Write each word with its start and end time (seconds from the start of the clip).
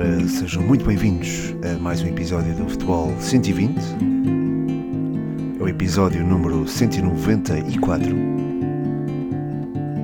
Ora, 0.00 0.26
sejam 0.26 0.62
muito 0.62 0.82
bem-vindos 0.86 1.54
a 1.62 1.78
mais 1.78 2.00
um 2.00 2.06
episódio 2.06 2.54
do 2.54 2.66
Futebol 2.66 3.14
120. 3.20 3.78
É 5.60 5.62
o 5.62 5.68
episódio 5.68 6.24
número 6.26 6.66
194. 6.66 8.16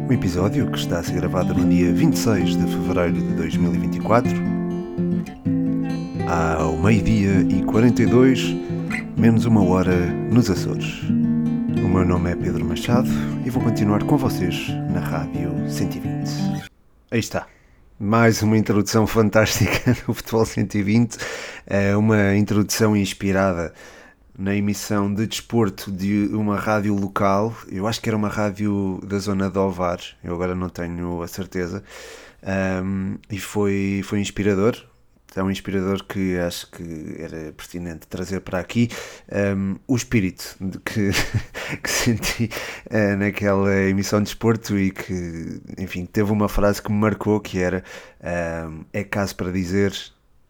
Um 0.06 0.12
episódio 0.12 0.70
que 0.70 0.78
está 0.78 0.98
a 0.98 1.02
ser 1.02 1.14
gravado 1.14 1.54
no 1.54 1.66
dia 1.66 1.94
26 1.94 2.58
de 2.58 2.66
fevereiro 2.66 3.14
de 3.14 3.34
2024, 3.36 4.30
ao 6.28 6.76
meio-dia 6.76 7.40
e 7.48 7.62
42, 7.62 8.54
menos 9.16 9.46
uma 9.46 9.64
hora 9.64 9.96
nos 10.30 10.50
Açores. 10.50 11.00
O 11.82 11.88
meu 11.88 12.04
nome 12.04 12.32
é 12.32 12.36
Pedro 12.36 12.66
Machado 12.66 13.08
e 13.46 13.48
vou 13.48 13.62
continuar 13.62 14.04
com 14.04 14.18
vocês 14.18 14.68
na 14.92 15.00
Rádio 15.00 15.54
120. 15.70 16.66
Aí 17.10 17.18
está. 17.18 17.55
Mais 17.98 18.42
uma 18.42 18.58
introdução 18.58 19.06
fantástica 19.08 19.96
do 20.06 20.12
Futebol 20.12 20.44
120, 20.44 21.16
é 21.66 21.96
uma 21.96 22.36
introdução 22.36 22.94
inspirada 22.94 23.72
na 24.38 24.54
emissão 24.54 25.12
de 25.12 25.26
desporto 25.26 25.90
de 25.90 26.28
uma 26.34 26.58
rádio 26.58 26.94
local, 26.94 27.56
eu 27.72 27.86
acho 27.86 27.98
que 28.02 28.10
era 28.10 28.16
uma 28.16 28.28
rádio 28.28 29.00
da 29.02 29.18
zona 29.18 29.48
de 29.48 29.58
Ovar, 29.58 29.98
eu 30.22 30.34
agora 30.34 30.54
não 30.54 30.68
tenho 30.68 31.22
a 31.22 31.26
certeza, 31.26 31.82
um, 32.84 33.16
e 33.30 33.38
foi, 33.38 34.02
foi 34.04 34.20
inspirador, 34.20 34.76
tão 35.36 35.50
inspirador 35.50 36.02
que 36.02 36.38
acho 36.38 36.66
que 36.70 37.16
era 37.18 37.52
pertinente 37.52 38.06
trazer 38.06 38.40
para 38.40 38.58
aqui 38.58 38.88
um, 39.54 39.76
o 39.86 39.94
espírito 39.94 40.56
que, 40.82 41.10
que 41.84 41.90
senti 41.90 42.48
uh, 42.86 43.18
naquela 43.18 43.70
emissão 43.82 44.20
de 44.20 44.30
desporto 44.30 44.78
e 44.78 44.90
que, 44.90 45.60
enfim, 45.76 46.06
teve 46.06 46.32
uma 46.32 46.48
frase 46.48 46.80
que 46.80 46.90
me 46.90 46.96
marcou 46.96 47.38
que 47.38 47.58
era 47.58 47.84
um, 48.66 48.86
é 48.94 49.04
caso 49.04 49.36
para 49.36 49.52
dizer 49.52 49.92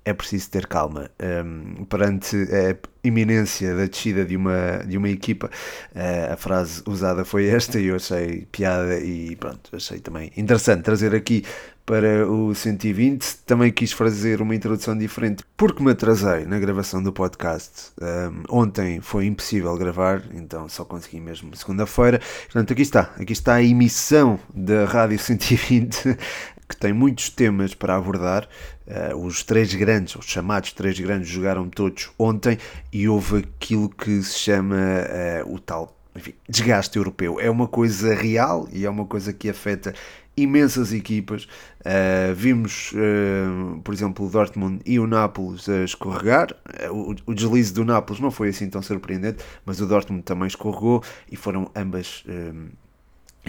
é 0.07 0.15
preciso 0.15 0.49
ter 0.51 0.69
calma. 0.69 1.11
Um, 1.21 1.85
perante 1.85 2.37
a 2.37 2.77
iminência 3.07 3.75
da 3.75 3.87
descida 3.87 4.25
de 4.25 4.37
uma, 4.37 4.85
de 4.87 4.97
uma 4.97 5.09
equipa, 5.09 5.49
uh, 5.49 6.33
a 6.33 6.37
frase 6.37 6.81
usada 6.87 7.25
foi 7.25 7.49
esta 7.49 7.81
e 7.81 7.87
eu 7.87 7.97
achei 7.97 8.47
piada 8.53 9.01
e 9.01 9.35
pronto, 9.35 9.75
achei 9.75 9.99
também 9.99 10.31
interessante 10.37 10.83
trazer 10.83 11.13
aqui 11.13 11.43
para 11.85 12.25
o 12.29 12.55
120. 12.55 13.39
Também 13.45 13.73
quis 13.73 13.91
fazer 13.91 14.41
uma 14.41 14.55
introdução 14.55 14.97
diferente 14.97 15.43
porque 15.57 15.83
me 15.83 15.91
atrasei 15.91 16.45
na 16.45 16.61
gravação 16.61 17.03
do 17.03 17.13
podcast. 17.13 17.91
Um, 18.01 18.45
ontem 18.49 19.01
foi 19.01 19.27
impossível 19.27 19.77
gravar, 19.77 20.23
então 20.33 20.69
só 20.69 20.85
consegui 20.85 21.19
mesmo 21.19 21.55
segunda-feira. 21.57 22.21
Portanto, 22.45 22.73
aqui 22.73 22.83
está. 22.83 23.13
Aqui 23.19 23.33
está 23.33 23.55
a 23.55 23.63
emissão 23.63 24.39
da 24.55 24.85
Rádio 24.85 25.19
120 25.19 26.17
que 26.69 26.77
tem 26.77 26.93
muitos 26.93 27.31
temas 27.31 27.75
para 27.75 27.97
abordar. 27.97 28.49
Uh, 28.87 29.17
os 29.17 29.43
três 29.43 29.75
grandes, 29.75 30.15
os 30.15 30.27
chamados 30.27 30.73
três 30.73 30.99
grandes, 30.99 31.29
jogaram 31.29 31.69
todos 31.69 32.11
ontem 32.19 32.57
e 32.93 33.09
houve 33.09 33.39
aquilo 33.39 33.89
que 33.89 34.23
se 34.23 34.39
chama 34.39 34.77
uh, 34.77 35.53
o 35.53 35.59
tal 35.59 35.97
enfim, 36.17 36.33
desgaste 36.49 36.97
europeu. 36.97 37.39
É 37.41 37.51
uma 37.51 37.69
coisa 37.69 38.15
real 38.15 38.69
e 38.73 38.85
é 38.87 38.91
uma 38.91 39.05
coisa 39.05 39.33
que 39.33 39.51
afeta 39.51 39.95
imensas 40.37 40.93
equipas. 40.93 41.45
Uh, 41.81 42.35
vimos, 42.35 42.93
uh, 42.93 43.81
por 43.83 43.95
exemplo, 43.95 44.27
o 44.27 44.31
Dortmund 44.31 44.81
e 44.85 44.99
o 44.99 45.07
Nápoles 45.07 45.69
a 45.69 45.85
escorregar. 45.85 46.55
Uh, 46.91 46.93
o, 46.93 47.31
o, 47.31 47.35
deslize 47.35 47.73
do 47.73 47.85
Nápoles 47.85 48.21
não 48.21 48.31
foi 48.31 48.49
assim 48.49 48.69
tão 48.69 48.83
surpreendente, 48.83 49.43
mas 49.65 49.81
o 49.81 49.87
Dortmund 49.87 50.23
também 50.23 50.49
escorregou 50.49 51.03
e 51.31 51.37
foram 51.37 51.71
ambas 51.75 52.25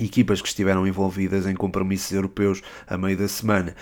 equipas 0.05 0.41
que 0.41 0.47
estiveram 0.47 0.87
envolvidas 0.87 1.45
em 1.45 1.55
compromissos 1.55 2.11
europeus 2.11 2.61
a 2.87 2.97
meio 2.97 3.17
da 3.17 3.27
semana. 3.27 3.75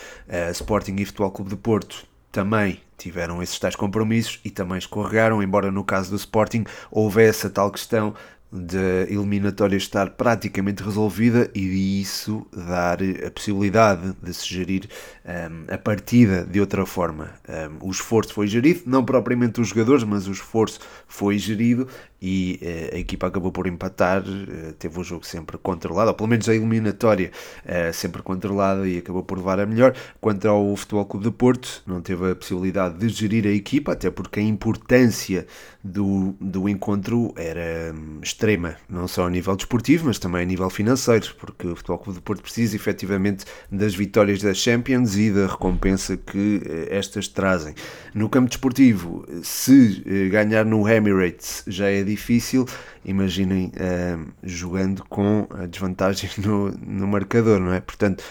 Sporting 0.52 0.96
e 0.98 1.06
Futebol 1.06 1.32
Clube 1.32 1.52
de 1.52 1.58
Porto 1.58 2.06
também 2.32 2.82
tiveram 2.98 3.42
esses 3.42 3.58
tais 3.60 3.76
compromissos 3.76 4.40
e 4.44 4.50
também 4.50 4.78
escorregaram, 4.78 5.42
embora 5.42 5.72
no 5.72 5.84
caso 5.84 6.10
do 6.10 6.16
Sporting 6.16 6.66
houvesse 6.92 7.48
a 7.48 7.50
tal 7.50 7.72
questão 7.72 8.14
da 8.52 9.04
eliminatória 9.10 9.76
estar 9.76 10.12
praticamente 10.12 10.82
resolvida 10.82 11.50
e 11.54 12.00
isso 12.02 12.46
dar 12.54 13.00
a 13.26 13.32
possibilidade 13.32 14.16
de 14.22 14.34
se 14.34 14.48
gerir 14.48 14.88
um, 15.26 15.74
a 15.74 15.78
partida 15.78 16.46
de 16.46 16.62
outra 16.62 16.86
forma. 16.86 17.32
Um, 17.50 17.88
o 17.88 17.92
esforço 17.92 18.34
foi 18.34 18.48
gerido, 18.48 18.84
não 18.86 19.04
propriamente 19.04 19.60
os 19.60 19.70
jogadores, 19.70 20.04
mas 20.06 20.28
o 20.28 20.32
esforço 20.32 20.80
foi 21.08 21.38
gerido 21.38 21.88
e 22.26 22.60
uh, 22.60 22.96
a 22.96 22.98
equipa 22.98 23.28
acabou 23.28 23.52
por 23.52 23.68
empatar, 23.68 24.24
uh, 24.24 24.74
teve 24.80 25.00
o 25.00 25.04
jogo 25.04 25.24
sempre 25.28 25.60
controlado, 25.60 26.10
ou 26.10 26.16
pelo 26.16 26.28
menos 26.28 26.50
a 26.50 26.56
eliminatória 26.56 27.32
uh, 27.64 27.94
sempre 27.94 28.24
controlada 28.24 28.88
e 28.88 28.98
acabou 28.98 29.22
por 29.22 29.38
levar 29.38 29.60
a 29.60 29.66
melhor. 29.68 29.94
Quanto 30.20 30.48
ao 30.48 30.76
Futebol 30.76 31.06
Clube 31.06 31.26
de 31.28 31.32
Porto, 31.32 31.84
não 31.86 32.02
teve 32.02 32.32
a 32.32 32.36
possibilidade 32.36 32.98
de 32.98 33.10
gerir 33.10 33.46
a 33.46 33.52
equipa, 33.52 33.92
até 33.92 34.10
porque 34.10 34.40
a 34.40 34.44
importância 34.44 35.46
do, 35.84 36.36
do 36.42 36.68
encontro 36.68 37.32
era 37.38 37.94
um, 37.94 38.20
extrema, 38.24 38.76
não 38.90 39.08
só 39.08 39.28
a 39.28 39.30
nível 39.30 39.56
desportivo, 39.56 40.08
mas 40.08 40.18
também 40.18 40.42
a 40.42 40.46
nível 40.46 40.70
financeiro, 40.72 41.28
porque 41.38 41.68
o 41.68 41.76
Futebol 41.76 42.00
Clube 42.00 42.18
de 42.18 42.24
Porto 42.24 42.42
precisa 42.42 42.76
efetivamente 42.76 43.46
das 43.72 43.94
vitórias 43.94 44.42
das 44.42 44.58
Champions 44.58 45.16
e 45.16 45.30
da 45.30 45.46
recompensa 45.46 46.18
que 46.18 46.88
estas 46.90 47.28
trazem. 47.28 47.76
No 48.16 48.30
campo 48.30 48.50
desportivo, 48.50 49.24
se 49.44 50.04
ganhar 50.32 50.66
no 50.66 50.90
Emirates 50.90 51.64
já 51.68 51.88
é 51.88 52.04
difícil, 52.16 52.66
imaginem 53.04 53.72
uh, 53.76 54.32
jogando 54.44 55.04
com 55.06 55.48
desvantagem 55.70 56.30
no, 56.44 56.72
no 56.72 57.08
marcador, 57.08 57.60
não 57.60 57.74
é? 57.74 57.82
Portanto, 57.82 58.24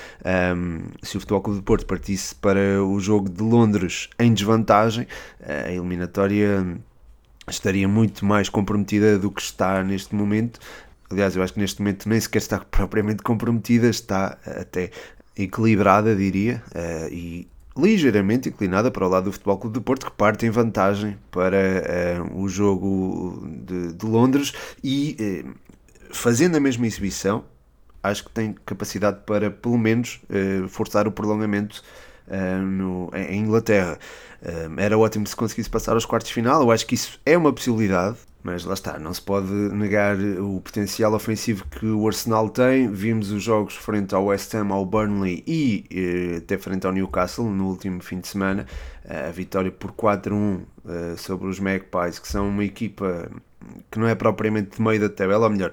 um, 0.57 0.83
se 1.03 1.17
o 1.17 1.21
Futebol 1.21 1.43
Clube 1.43 1.59
de 1.61 1.65
Porto 1.65 1.87
partisse 1.87 2.35
para 2.35 2.83
o 2.83 2.99
jogo 2.99 3.29
de 3.29 3.43
Londres 3.43 4.09
em 4.19 4.33
desvantagem, 4.33 5.07
a 5.47 5.71
eliminatória 5.71 6.79
estaria 7.49 7.87
muito 7.87 8.25
mais 8.25 8.49
comprometida 8.49 9.19
do 9.19 9.31
que 9.31 9.43
está 9.43 9.83
neste 9.83 10.15
momento. 10.15 10.59
Aliás, 11.11 11.37
eu 11.37 11.43
acho 11.43 11.55
que 11.55 11.61
neste 11.61 11.81
momento 11.81 12.09
nem 12.09 12.21
sequer 12.21 12.39
está 12.39 12.59
propriamente 12.71 13.23
comprometida, 13.23 13.89
está 13.89 14.39
até 14.47 14.91
equilibrada, 15.37 16.15
diria, 16.15 16.63
uh, 16.75 17.13
e 17.13 17.49
ligeiramente 17.77 18.49
inclinada 18.49 18.91
para 18.91 19.07
o 19.07 19.09
lado 19.09 19.25
do 19.25 19.33
Futebol 19.33 19.59
Clube 19.59 19.79
de 19.79 19.85
Porto, 19.85 20.07
que 20.07 20.13
parte 20.13 20.47
em 20.47 20.51
vantagem 20.51 21.19
para 21.31 22.23
uh, 22.23 22.41
o 22.41 22.49
jogo 22.49 23.47
de, 23.65 23.93
de 23.93 24.07
Londres 24.07 24.53
e 24.83 25.45
uh, 25.45 25.55
fazendo 26.11 26.57
a 26.57 26.61
mesma 26.61 26.87
exibição, 26.87 27.45
acho 28.03 28.25
que 28.25 28.31
tem 28.31 28.55
capacidade 28.65 29.21
para 29.27 29.51
pelo 29.51 29.77
menos 29.77 30.21
uh, 30.31 30.69
forçar 30.69 31.09
o 31.09 31.13
prolongamento 31.13 31.83
no, 32.67 33.11
em 33.15 33.41
Inglaterra. 33.41 33.99
era 34.79 34.97
ótimo 34.97 35.27
se 35.27 35.37
conseguisse 35.37 35.69
passar 35.69 35.93
aos 35.93 36.07
quartos 36.07 36.29
de 36.29 36.35
final, 36.35 36.63
eu 36.63 36.71
acho 36.71 36.87
que 36.87 36.95
isso 36.95 37.21
é 37.27 37.37
uma 37.37 37.53
possibilidade. 37.53 38.17
Mas 38.45 38.63
lá 38.67 38.75
está, 38.75 38.99
não 38.99 39.15
se 39.15 39.23
pode 39.23 39.51
negar 39.51 40.19
o 40.19 40.61
potencial 40.61 41.15
ofensivo 41.15 41.65
que 41.67 41.87
o 41.87 42.07
Arsenal 42.07 42.51
tem. 42.51 42.93
Vimos 42.93 43.33
os 43.33 43.43
jogos 43.43 43.75
frente 43.75 44.15
ao 44.15 44.27
West 44.27 44.55
Ham, 44.55 44.71
ao 44.71 44.85
Burnley 44.85 45.43
e 45.47 45.87
eh, 45.91 46.37
até 46.37 46.59
frente 46.59 46.87
ao 46.87 46.93
Newcastle 46.93 47.49
no 47.49 47.69
último 47.69 48.03
fim 48.03 48.21
de 48.21 48.29
semana. 48.29 48.67
A 49.09 49.31
vitória 49.31 49.71
por 49.71 49.93
4-1 49.93 50.63
eh, 50.87 51.15
sobre 51.17 51.49
os 51.49 51.61
Magpies, 51.61 52.19
que 52.19 52.29
são 52.29 52.49
uma 52.49 52.65
equipa 52.65 53.31
que 53.91 53.99
não 53.99 54.09
é 54.09 54.15
propriamente 54.15 54.77
de 54.77 54.83
meio 54.83 55.01
da 55.01 55.09
tabela, 55.09 55.47
ou 55.47 55.51
melhor, 55.51 55.73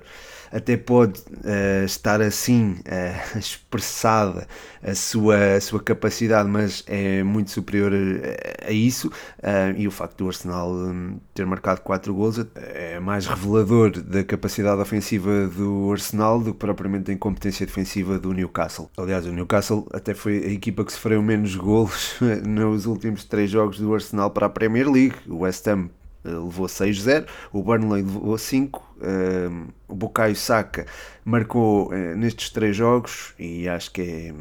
até 0.52 0.76
pode 0.76 1.20
uh, 1.20 1.86
estar 1.86 2.22
assim 2.22 2.74
uh, 2.74 3.38
expressada 3.40 4.48
a 4.84 4.94
sua, 4.94 5.56
a 5.56 5.62
sua 5.62 5.82
capacidade, 5.82 6.50
mas 6.50 6.84
é 6.88 7.24
muito 7.24 7.52
superior 7.52 7.94
a, 7.94 8.68
a 8.68 8.72
isso. 8.72 9.08
Uh, 9.08 9.78
e 9.78 9.88
o 9.88 9.92
facto 9.92 10.18
do 10.18 10.28
Arsenal 10.28 10.74
um, 10.74 11.20
ter 11.34 11.46
marcado 11.46 11.82
4 11.82 12.14
gols 12.14 12.46
é 12.56 13.00
mais 13.00 13.26
revelador 13.28 13.92
da 14.02 14.24
capacidade 14.24 14.82
ofensiva 14.82 15.48
do 15.48 15.92
Arsenal 15.92 16.42
do 16.42 16.54
que 16.54 16.60
propriamente 16.60 17.06
da 17.06 17.14
incompetência 17.14 17.66
defensiva 17.66 18.20
do 18.20 18.34
Newcastle. 18.34 18.90
Aliás, 18.98 19.26
o 19.26 19.32
Newcastle 19.32 19.88
até 19.94 20.14
foi 20.14 20.44
a 20.44 20.52
equipa 20.52 20.84
que 20.84 20.92
sofreu 20.92 21.22
menos 21.22 21.56
gols 21.56 22.16
nos 22.46 22.86
últimos 22.86 23.21
3 23.26 23.50
jogos 23.50 23.80
do 23.80 23.94
Arsenal 23.94 24.30
para 24.30 24.46
a 24.46 24.50
Premier 24.50 24.90
League. 24.90 25.16
O 25.28 25.40
West 25.40 25.68
Ham 25.68 25.90
eh, 26.24 26.30
levou 26.30 26.68
6-0, 26.68 27.26
o 27.52 27.64
Burnley 27.64 28.04
levou 28.04 28.38
5, 28.38 28.96
um, 29.02 29.06
ehm, 29.06 29.68
o 29.88 29.96
Bukayo 29.96 30.36
Saka 30.36 30.86
marcou 31.26 31.88
uh, 31.88 32.16
nestes 32.16 32.52
três 32.52 32.76
jogos 32.76 33.34
e 33.40 33.68
acho 33.68 33.92
que 33.92 34.02
é, 34.02 34.34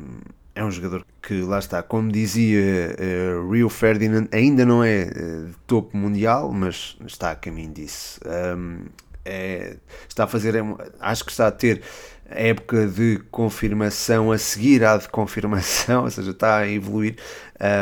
é 0.61 0.65
um 0.65 0.71
jogador 0.71 1.07
que 1.23 1.41
lá 1.43 1.59
está, 1.59 1.83
como 1.83 2.13
dizia 2.13 2.95
uh, 2.99 3.51
Rio 3.51 3.71
Ferdinand, 3.71 4.29
ainda 4.31 4.67
não 4.67 4.85
é 4.85 5.05
uh, 5.05 5.47
de 5.47 5.57
topo 5.67 5.97
mundial, 5.97 6.53
mas 6.53 6.99
está 7.07 7.31
a 7.31 7.37
caminho 7.37 7.73
disso. 7.73 8.21
Um, 8.27 8.31
ehm, 8.31 8.87
é, 9.25 9.77
está 10.09 10.25
a 10.25 10.27
fazer, 10.27 10.55
acho 10.99 11.25
que 11.25 11.31
está 11.31 11.47
a 11.47 11.53
ter 11.53 11.83
época 12.31 12.87
de 12.87 13.19
confirmação 13.31 14.31
a 14.31 14.39
seguir 14.39 14.85
à 14.85 14.97
de 14.97 15.09
confirmação, 15.09 16.05
ou 16.05 16.11
seja, 16.11 16.31
está 16.31 16.59
a 16.59 16.69
evoluir 16.69 17.17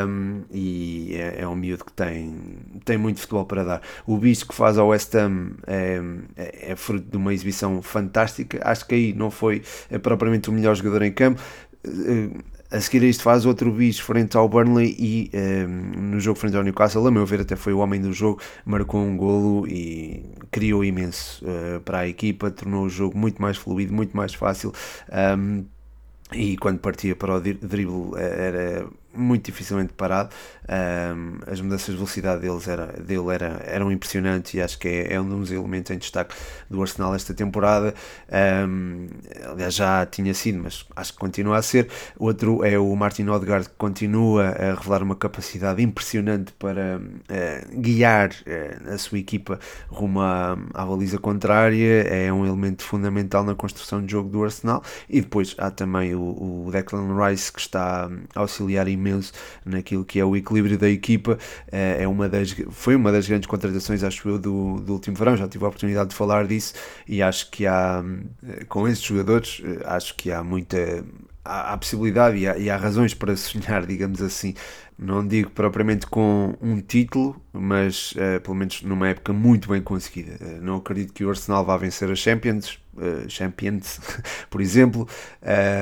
um, 0.06 0.42
e 0.50 1.14
é, 1.14 1.42
é, 1.42 1.48
um 1.48 1.54
miúdo 1.54 1.84
que 1.84 1.92
tem, 1.92 2.34
tem 2.84 2.98
muito 2.98 3.20
futebol 3.20 3.44
para 3.44 3.62
dar. 3.62 3.82
O 4.06 4.16
bicho 4.16 4.46
que 4.46 4.54
faz 4.54 4.78
ao 4.78 4.88
West 4.88 5.14
Ham 5.14 5.52
é, 5.66 6.00
é, 6.36 6.72
é, 6.72 6.76
fruto 6.76 7.08
de 7.08 7.16
uma 7.16 7.32
exibição 7.32 7.80
fantástica. 7.82 8.60
Acho 8.64 8.86
que 8.86 8.94
aí 8.94 9.12
não 9.12 9.30
foi 9.30 9.62
é 9.90 9.98
propriamente 9.98 10.50
o 10.50 10.52
melhor 10.52 10.74
jogador 10.74 11.02
em 11.02 11.12
campo. 11.12 11.40
A 12.70 12.80
seguir 12.80 13.04
a 13.04 13.08
isto 13.08 13.22
faz 13.22 13.46
outro 13.46 13.70
bis 13.72 13.98
frente 13.98 14.36
ao 14.36 14.48
Burnley 14.48 14.94
e 14.98 15.30
um, 15.32 15.38
ehm, 15.38 16.10
no 16.10 16.20
jogo 16.20 16.38
frente 16.38 16.56
ao 16.56 16.62
Newcastle, 16.62 17.06
a 17.06 17.10
meu 17.10 17.24
ver 17.24 17.40
até 17.40 17.56
foi 17.56 17.72
o 17.72 17.78
homem 17.78 18.00
do 18.00 18.12
jogo, 18.12 18.40
marcou 18.64 19.00
um 19.00 19.16
golo 19.16 19.66
e 19.66 20.24
criou 20.50 20.84
imenso 20.84 21.44
uh, 21.44 21.80
para 21.80 22.00
a 22.00 22.08
equipa, 22.08 22.50
tornou 22.50 22.84
o 22.84 22.88
jogo 22.88 23.16
muito 23.16 23.40
mais 23.40 23.56
fluido, 23.56 23.92
muito 23.94 24.16
mais 24.16 24.34
fácil. 24.34 24.72
Um, 25.10 25.14
ehm, 25.14 25.64
e 26.32 26.58
quando 26.58 26.78
partia 26.78 27.16
para 27.16 27.36
o 27.36 27.40
drible 27.40 28.12
era 28.16 28.86
muito 29.14 29.46
dificilmente 29.46 29.92
parado. 29.92 30.30
Um, 30.68 31.38
as 31.50 31.60
mudanças 31.62 31.86
de 31.86 31.94
velocidade 31.94 32.42
deles 32.42 32.68
era, 32.68 32.86
dele 32.86 33.32
era, 33.32 33.62
eram 33.64 33.90
impressionantes 33.90 34.52
e 34.52 34.60
acho 34.60 34.78
que 34.78 34.86
é, 34.86 35.14
é 35.14 35.20
um 35.20 35.40
dos 35.40 35.50
elementos 35.50 35.90
em 35.90 35.96
destaque 35.96 36.34
do 36.68 36.80
Arsenal 36.82 37.14
esta 37.14 37.32
temporada. 37.32 37.94
Um, 38.68 39.06
aliás, 39.50 39.74
já 39.74 40.04
tinha 40.04 40.34
sido, 40.34 40.58
mas 40.62 40.84
acho 40.94 41.12
que 41.12 41.18
continua 41.18 41.56
a 41.56 41.62
ser. 41.62 41.88
Outro 42.18 42.64
é 42.64 42.78
o 42.78 42.94
Martin 42.94 43.26
Odegaard, 43.28 43.68
que 43.68 43.74
continua 43.76 44.48
a 44.48 44.74
revelar 44.74 45.02
uma 45.02 45.16
capacidade 45.16 45.82
impressionante 45.82 46.52
para 46.52 46.98
uh, 47.00 47.80
guiar 47.80 48.30
uh, 48.30 48.92
a 48.92 48.98
sua 48.98 49.18
equipa 49.18 49.58
rumo 49.88 50.20
à, 50.20 50.58
à 50.74 50.84
baliza 50.84 51.18
contrária. 51.18 52.02
É 52.02 52.30
um 52.32 52.44
elemento 52.44 52.84
fundamental 52.84 53.42
na 53.42 53.54
construção 53.54 54.04
de 54.04 54.12
jogo 54.12 54.28
do 54.28 54.44
Arsenal. 54.44 54.82
E 55.08 55.22
depois 55.22 55.54
há 55.56 55.70
também 55.70 56.14
o, 56.14 56.66
o 56.66 56.70
Declan 56.70 57.16
Rice, 57.26 57.50
que 57.50 57.60
está 57.60 58.10
a 58.34 58.40
auxiliar 58.40 58.86
imenso 58.98 59.32
naquilo 59.64 60.04
que 60.04 60.20
é 60.20 60.24
o 60.24 60.36
equilíbrio 60.36 60.76
da 60.76 60.88
equipa. 60.88 61.38
Eh, 61.70 62.02
é 62.02 62.08
uma 62.08 62.28
das, 62.28 62.54
foi 62.70 62.94
uma 62.96 63.10
das 63.12 63.26
grandes 63.28 63.46
contratações, 63.46 64.02
acho 64.02 64.28
eu, 64.28 64.38
do, 64.38 64.80
do 64.80 64.92
último 64.94 65.16
verão. 65.16 65.36
Já 65.36 65.48
tive 65.48 65.64
a 65.64 65.68
oportunidade 65.68 66.10
de 66.10 66.16
falar 66.16 66.46
disso 66.46 66.74
e 67.06 67.22
acho 67.22 67.50
que 67.50 67.66
há, 67.66 68.04
eh, 68.46 68.64
com 68.68 68.86
esses 68.86 69.02
jogadores, 69.02 69.62
eh, 69.64 69.82
acho 69.86 70.14
que 70.16 70.30
há 70.30 70.42
muita. 70.42 71.04
Há, 71.50 71.78
possibilidade 71.78 72.36
e 72.36 72.46
há, 72.46 72.58
e 72.58 72.68
há 72.68 72.76
razões 72.76 73.14
para 73.14 73.34
sonhar, 73.34 73.86
digamos 73.86 74.20
assim, 74.20 74.52
não 74.98 75.26
digo 75.26 75.50
propriamente 75.50 76.06
com 76.06 76.54
um 76.60 76.80
título, 76.80 77.40
mas 77.52 78.12
uh, 78.12 78.40
pelo 78.42 78.56
menos 78.56 78.82
numa 78.82 79.08
época 79.08 79.32
muito 79.32 79.68
bem 79.68 79.80
conseguida. 79.80 80.32
Uh, 80.44 80.60
não 80.60 80.76
acredito 80.76 81.14
que 81.14 81.24
o 81.24 81.30
Arsenal 81.30 81.64
vá 81.64 81.76
vencer 81.76 82.10
a 82.10 82.16
Champions, 82.16 82.78
uh, 82.98 83.28
Champions, 83.28 84.00
por 84.50 84.60
exemplo. 84.60 85.08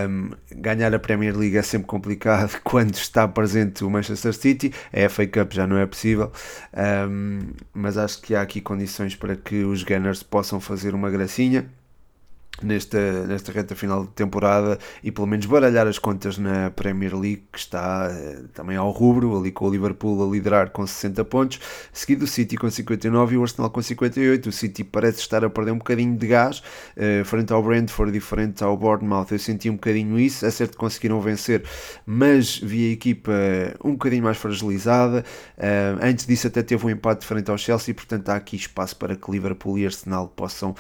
Um, 0.09 0.31
ganhar 0.51 0.95
a 0.95 0.99
Premier 0.99 1.37
League 1.37 1.57
é 1.57 1.63
sempre 1.63 1.87
complicado 1.87 2.61
quando 2.65 2.95
está 2.95 3.27
presente 3.27 3.85
o 3.85 3.91
Manchester 3.91 4.33
City. 4.33 4.73
A 4.93 5.09
FA 5.09 5.27
Cup 5.27 5.53
já 5.53 5.67
não 5.67 5.79
é 5.79 5.87
possível, 5.87 6.31
um, 7.09 7.41
mas 7.75 7.99
acho 7.99 8.21
que 8.23 8.35
há 8.35 8.43
aqui 8.43 8.61
condições 8.61 9.15
para 9.15 9.37
que 9.37 9.65
os 9.65 9.83
Gunners 9.83 10.23
possam 10.23 10.61
fazer 10.61 10.95
uma 10.95 11.11
gracinha 11.11 11.69
nesta, 12.63 13.27
nesta 13.27 13.53
reta 13.53 13.75
final 13.75 14.05
de 14.05 14.11
temporada 14.11 14.79
e 15.03 15.11
pelo 15.11 15.27
menos 15.27 15.47
baralhar 15.47 15.87
as 15.87 15.99
contas 15.99 16.39
na 16.39 16.71
Premier 16.71 17.15
League, 17.15 17.45
que 17.53 17.59
está 17.59 18.09
uh, 18.11 18.49
também 18.49 18.77
ao 18.77 18.91
rubro, 18.91 19.39
ali 19.39 19.51
com 19.51 19.67
o 19.67 19.71
Liverpool 19.71 20.27
a 20.27 20.33
liderar 20.33 20.71
com 20.71 20.87
60 20.87 21.25
pontos, 21.25 21.61
seguido 21.93 22.25
o 22.25 22.29
City 22.29 22.57
com 22.57 22.71
59 22.71 23.35
e 23.35 23.39
o 23.39 23.43
Arsenal 23.43 23.71
com 23.71 23.83
58. 23.83 24.49
O 24.49 24.53
City 24.53 24.85
parece 24.85 25.21
estar 25.21 25.45
a 25.45 25.51
perder 25.51 25.73
um 25.73 25.79
bocadinho 25.79 26.17
de 26.17 26.27
gás, 26.27 26.63
uh, 26.97 27.25
frente 27.25 27.53
ao 27.53 27.63
Brentford 27.63 28.17
e 28.17 28.21
frente 28.21 28.65
ao 28.65 28.77
Bournemouth. 28.77 29.29
Eu 29.31 29.39
senti 29.39 29.69
um 29.69 29.75
bocadinho 29.75 30.19
isso, 30.19 30.47
é 30.47 30.51
certo 30.51 30.73
que 30.73 30.79
conseguiram 30.79 31.21
vencer, 31.21 31.63
mas 32.07 32.59
vi 32.59 32.91
a 32.91 32.93
equipa 32.93 33.33
um 33.85 33.93
bocadinho 33.93 34.25
mais 34.25 34.37
fragilizada. 34.37 35.25
Uh, 35.57 35.99
antes 36.03 36.27
disso, 36.27 36.47
até 36.47 36.63
teve 36.63 36.87
um 36.87 36.91
empate 36.91 37.27
frente 37.27 37.51
ao 37.51 37.59
Chelsea, 37.59 37.95
portanto, 37.95 38.29
há 38.31 38.37
aqui 38.37 38.57
espaço 38.57 38.97
para 38.97 39.15
que 39.15 39.31
Liverpool 39.31 39.79
e 39.79 39.85
Arsenal 39.85 40.29
possam 40.29 40.75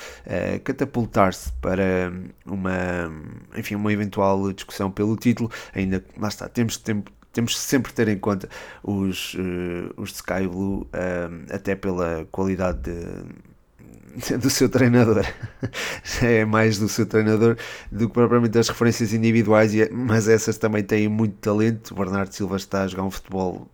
catapultar-se 0.64 1.52
para 1.66 2.12
uma, 2.46 3.12
enfim, 3.56 3.74
uma 3.74 3.92
eventual 3.92 4.52
discussão 4.52 4.88
pelo 4.88 5.16
título. 5.16 5.50
Ainda, 5.74 6.04
lá 6.16 6.28
está, 6.28 6.48
temos, 6.48 6.76
temos, 6.76 7.06
temos 7.32 7.58
sempre 7.58 7.92
ter 7.92 8.06
em 8.06 8.16
conta 8.16 8.48
os, 8.84 9.34
uh, 9.34 9.92
os 9.96 10.10
de 10.10 10.14
Sky 10.14 10.46
Blue, 10.48 10.82
uh, 10.82 11.52
até 11.52 11.74
pela 11.74 12.24
qualidade 12.30 12.82
de, 12.82 14.38
do 14.38 14.48
seu 14.48 14.68
treinador. 14.68 15.24
é 16.22 16.44
mais 16.44 16.78
do 16.78 16.88
seu 16.88 17.04
treinador 17.04 17.56
do 17.90 18.06
que 18.06 18.14
propriamente 18.14 18.52
das 18.52 18.68
referências 18.68 19.12
individuais, 19.12 19.74
é, 19.74 19.90
mas 19.90 20.28
essas 20.28 20.56
também 20.58 20.84
têm 20.84 21.08
muito 21.08 21.34
talento. 21.38 21.90
O 21.90 21.96
Bernardo 21.96 22.32
Silva 22.32 22.54
está 22.54 22.84
a 22.84 22.86
jogar 22.86 23.02
um 23.02 23.10
futebol 23.10 23.68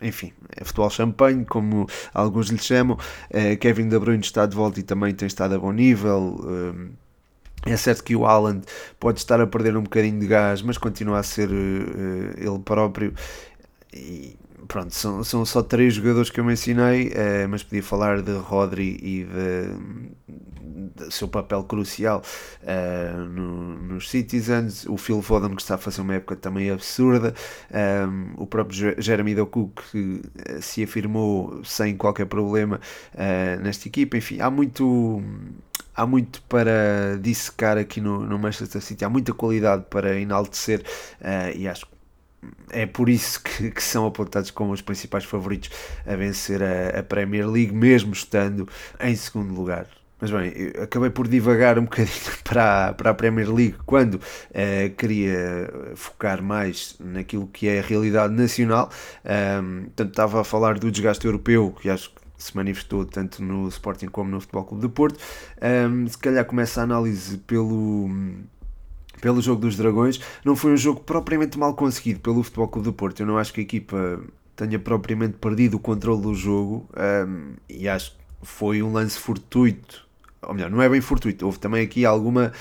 enfim, 0.00 0.32
é 0.56 0.64
futebol 0.64 0.88
champanhe, 0.88 1.44
como 1.44 1.86
alguns 2.14 2.48
lhe 2.48 2.58
chamam. 2.58 2.96
Uh, 3.30 3.56
Kevin 3.58 3.88
De 3.88 3.98
Bruyne 3.98 4.22
está 4.22 4.46
de 4.46 4.56
volta 4.56 4.80
e 4.80 4.82
também 4.82 5.14
tem 5.14 5.26
estado 5.26 5.54
a 5.54 5.58
bom 5.58 5.72
nível. 5.72 6.40
Uh, 6.40 7.03
é 7.66 7.76
certo 7.76 8.04
que 8.04 8.14
o 8.14 8.26
Haaland 8.26 8.62
pode 9.00 9.18
estar 9.18 9.40
a 9.40 9.46
perder 9.46 9.76
um 9.76 9.82
bocadinho 9.82 10.20
de 10.20 10.26
gás, 10.26 10.62
mas 10.62 10.76
continua 10.78 11.18
a 11.18 11.22
ser 11.22 11.48
uh, 11.50 12.34
ele 12.36 12.58
próprio. 12.64 13.14
E 13.92 14.36
pronto, 14.66 14.94
são, 14.94 15.22
são 15.24 15.44
só 15.44 15.62
três 15.62 15.94
jogadores 15.94 16.30
que 16.30 16.40
eu 16.40 16.44
mencionei, 16.44 17.08
uh, 17.08 17.48
mas 17.48 17.62
podia 17.62 17.82
falar 17.82 18.22
de 18.22 18.32
Rodri 18.32 18.98
e 19.02 19.24
de, 19.24 21.04
de 21.06 21.14
seu 21.14 21.28
papel 21.28 21.64
crucial 21.64 22.22
uh, 22.62 23.18
no, 23.18 23.76
nos 23.78 24.10
Citizens. 24.10 24.86
O 24.86 24.96
Phil 24.96 25.20
Foden, 25.22 25.54
que 25.54 25.62
está 25.62 25.76
a 25.76 25.78
fazer 25.78 26.00
uma 26.00 26.14
época 26.14 26.36
também 26.36 26.70
absurda. 26.70 27.34
Um, 28.08 28.42
o 28.42 28.46
próprio 28.46 28.94
Jeremy 29.00 29.34
Doku, 29.34 29.72
que 29.90 30.22
se 30.60 30.82
afirmou 30.82 31.64
sem 31.64 31.96
qualquer 31.96 32.26
problema 32.26 32.80
nesta 33.62 33.88
equipa. 33.88 34.16
Enfim, 34.16 34.40
há 34.40 34.50
muito 34.50 35.22
há 35.94 36.06
muito 36.06 36.42
para 36.42 37.16
dissecar 37.20 37.78
aqui 37.78 38.00
no, 38.00 38.20
no 38.26 38.38
Manchester 38.38 38.82
City, 38.82 39.04
há 39.04 39.08
muita 39.08 39.32
qualidade 39.32 39.84
para 39.88 40.18
enaltecer 40.18 40.82
uh, 41.20 41.56
e 41.56 41.68
acho 41.68 41.86
que 41.86 41.93
é 42.70 42.86
por 42.86 43.08
isso 43.08 43.42
que, 43.42 43.70
que, 43.70 43.82
são 43.82 44.06
apontados 44.06 44.50
como 44.50 44.72
os 44.72 44.80
principais 44.80 45.24
favoritos 45.24 45.70
a 46.06 46.16
vencer 46.16 46.62
a, 46.62 47.00
a, 47.00 47.02
Premier 47.02 47.48
League, 47.48 47.72
mesmo 47.72 48.12
estando 48.12 48.68
em 49.00 49.14
segundo 49.14 49.54
lugar. 49.54 49.86
Mas 50.20 50.30
bem, 50.30 50.72
acabei 50.82 51.10
por 51.10 51.28
divagar 51.28 51.78
um 51.78 51.84
bocadinho 51.84 52.14
para, 52.44 52.88
a, 52.88 52.92
para 52.94 53.10
a 53.10 53.14
Premier 53.14 53.52
League 53.52 53.76
quando 53.84 54.14
uh, 54.14 54.94
queria 54.96 55.70
focar 55.94 56.42
mais 56.42 56.96
naquilo 56.98 57.46
que 57.48 57.68
é 57.68 57.80
a 57.80 57.82
realidade 57.82 58.32
nacional. 58.32 58.90
Um, 59.24 59.84
portanto, 59.84 60.10
estava 60.10 60.40
a 60.40 60.44
falar 60.44 60.78
do 60.78 60.90
desgaste 60.90 61.26
europeu, 61.26 61.74
que 61.80 61.90
acho 61.90 62.10
que 62.10 62.24
se 62.38 62.56
manifestou 62.56 63.04
tanto 63.04 63.42
no 63.42 63.68
Sporting 63.68 64.06
como 64.06 64.30
no 64.30 64.40
Futebol 64.40 64.64
Clube 64.64 64.82
de 64.82 64.92
Porto. 64.92 65.18
Um, 65.60 66.06
se 66.06 66.18
calhar 66.18 66.44
começa 66.44 66.80
a 66.80 66.84
análise 66.84 67.38
pelo 67.38 68.08
pelo 69.24 69.40
jogo 69.40 69.62
dos 69.62 69.74
Dragões. 69.74 70.20
Não 70.44 70.54
foi 70.54 70.74
um 70.74 70.76
jogo 70.76 71.00
propriamente 71.00 71.58
mal 71.58 71.72
conseguido 71.72 72.20
pelo 72.20 72.42
Futebol 72.42 72.68
Clube 72.68 72.90
de 72.90 72.94
Porto. 72.94 73.20
Eu 73.20 73.26
não 73.26 73.38
acho 73.38 73.54
que 73.54 73.60
a 73.60 73.62
equipa 73.62 74.20
tenha 74.54 74.78
propriamente 74.78 75.38
perdido 75.38 75.78
o 75.78 75.80
controle 75.80 76.20
do 76.20 76.34
jogo 76.34 76.86
um, 77.26 77.54
e 77.66 77.88
acho 77.88 78.10
que 78.10 78.18
foi 78.42 78.82
um 78.82 78.92
lance 78.92 79.18
fortuito. 79.18 80.06
Ou 80.42 80.52
melhor, 80.52 80.70
não 80.70 80.82
é 80.82 80.90
bem 80.90 81.00
fortuito. 81.00 81.46
Houve 81.46 81.58
também 81.58 81.82
aqui 81.82 82.04
alguma 82.04 82.52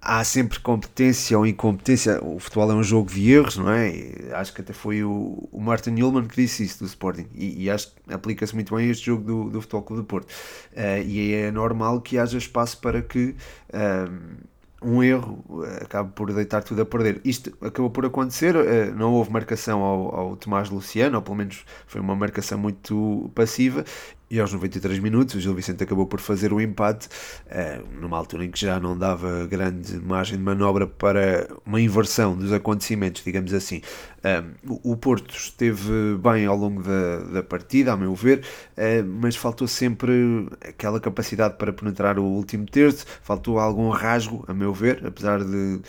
há 0.00 0.24
sempre 0.24 0.58
competência 0.60 1.38
ou 1.38 1.46
incompetência. 1.46 2.24
O 2.24 2.38
futebol 2.38 2.72
é 2.72 2.74
um 2.74 2.82
jogo 2.82 3.10
de 3.10 3.30
erros, 3.30 3.58
não 3.58 3.70
é? 3.70 3.90
E 3.90 4.30
acho 4.32 4.54
que 4.54 4.62
até 4.62 4.72
foi 4.72 5.04
o, 5.04 5.46
o 5.52 5.60
Martin 5.60 6.00
Ullman 6.00 6.26
que 6.26 6.36
disse 6.36 6.64
isso 6.64 6.78
do 6.78 6.86
Sporting. 6.86 7.26
E, 7.34 7.64
e 7.64 7.70
acho 7.70 7.88
que 7.88 8.14
aplica-se 8.14 8.54
muito 8.54 8.74
bem 8.74 8.88
este 8.88 9.04
jogo 9.04 9.24
do, 9.24 9.50
do 9.50 9.60
Futebol 9.60 9.82
Clube 9.82 10.02
do 10.04 10.06
Porto. 10.06 10.30
Uh, 10.72 11.06
e 11.06 11.34
é 11.34 11.50
normal 11.50 12.00
que 12.00 12.16
haja 12.16 12.38
espaço 12.38 12.80
para 12.80 13.02
que. 13.02 13.36
Uh, 13.68 14.48
um 14.82 15.02
erro 15.02 15.44
eh, 15.64 15.84
acaba 15.84 16.08
por 16.08 16.32
deitar 16.32 16.62
tudo 16.62 16.82
a 16.82 16.86
perder. 16.86 17.20
Isto 17.24 17.52
acabou 17.60 17.90
por 17.90 18.06
acontecer, 18.06 18.54
não 18.94 19.12
houve 19.12 19.30
marcação 19.30 19.82
ao, 19.82 20.14
ao 20.14 20.36
Tomás 20.36 20.70
Luciano, 20.70 21.16
ou 21.16 21.22
pelo 21.22 21.36
menos 21.36 21.64
foi 21.86 22.00
uma 22.00 22.14
marcação 22.14 22.58
muito 22.58 23.30
passiva, 23.34 23.84
e 24.30 24.40
aos 24.40 24.52
93 24.52 24.98
minutos 24.98 25.34
o 25.34 25.40
Gil 25.40 25.54
Vicente 25.54 25.82
acabou 25.82 26.06
por 26.06 26.20
fazer 26.20 26.52
o 26.52 26.60
empate, 26.60 27.08
uh, 27.46 28.00
numa 28.00 28.16
altura 28.16 28.44
em 28.44 28.50
que 28.50 28.60
já 28.60 28.78
não 28.78 28.96
dava 28.96 29.46
grande 29.46 29.98
margem 29.98 30.36
de 30.36 30.42
manobra 30.42 30.86
para 30.86 31.48
uma 31.64 31.80
inversão 31.80 32.36
dos 32.36 32.52
acontecimentos, 32.52 33.22
digamos 33.24 33.52
assim. 33.54 33.80
Uh, 34.18 34.80
o 34.82 34.96
Porto 34.96 35.34
esteve 35.34 36.16
bem 36.22 36.46
ao 36.46 36.56
longo 36.56 36.82
da, 36.82 37.18
da 37.32 37.42
partida, 37.42 37.92
a 37.92 37.96
meu 37.96 38.14
ver, 38.14 38.44
uh, 38.76 39.06
mas 39.20 39.36
faltou 39.36 39.66
sempre 39.66 40.48
aquela 40.60 41.00
capacidade 41.00 41.56
para 41.56 41.72
penetrar 41.72 42.18
o 42.18 42.24
último 42.24 42.66
terço, 42.66 43.06
faltou 43.22 43.58
algum 43.58 43.88
rasgo, 43.90 44.44
a 44.48 44.54
meu 44.54 44.74
ver, 44.74 45.06
apesar 45.06 45.42
de 45.42 45.80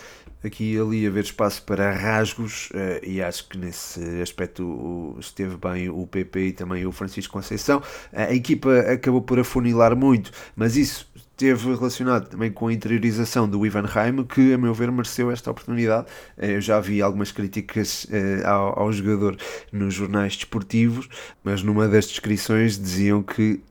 aqui 0.44 0.74
e 0.74 0.78
ali 0.78 1.06
haver 1.06 1.24
espaço 1.24 1.62
para 1.62 1.92
rasgos 1.92 2.70
uh, 2.70 3.04
e 3.04 3.22
acho 3.22 3.48
que 3.48 3.58
nesse 3.58 4.00
aspecto 4.22 5.16
esteve 5.18 5.56
bem 5.56 5.88
o 5.88 6.06
PP 6.06 6.40
e 6.40 6.52
também 6.52 6.86
o 6.86 6.92
Francisco 6.92 7.32
Conceição. 7.32 7.82
a 8.12 8.32
equipa 8.32 8.80
acabou 8.80 9.22
por 9.22 9.38
afunilar 9.38 9.96
muito, 9.96 10.30
mas 10.56 10.76
isso 10.76 11.06
esteve 11.16 11.74
relacionado 11.74 12.28
também 12.28 12.50
com 12.50 12.68
a 12.68 12.72
interiorização 12.72 13.48
do 13.48 13.64
Ivan 13.64 13.84
Heim, 13.84 14.24
que 14.24 14.52
a 14.52 14.58
meu 14.58 14.74
ver 14.74 14.92
mereceu 14.92 15.30
esta 15.30 15.50
oportunidade. 15.50 16.06
Eh, 16.36 16.56
eu 16.56 16.60
já 16.60 16.78
vi 16.80 17.00
algumas 17.00 17.32
críticas 17.32 18.06
ao, 18.44 18.78
ao 18.78 18.92
jogador 18.92 19.38
nos 19.72 19.94
jornais 19.94 20.36
desportivos, 20.36 21.08
mas 21.42 21.62
numa 21.62 21.88
das 21.88 22.06
descrições 22.06 22.78
diziam 22.78 23.22
que 23.22 23.62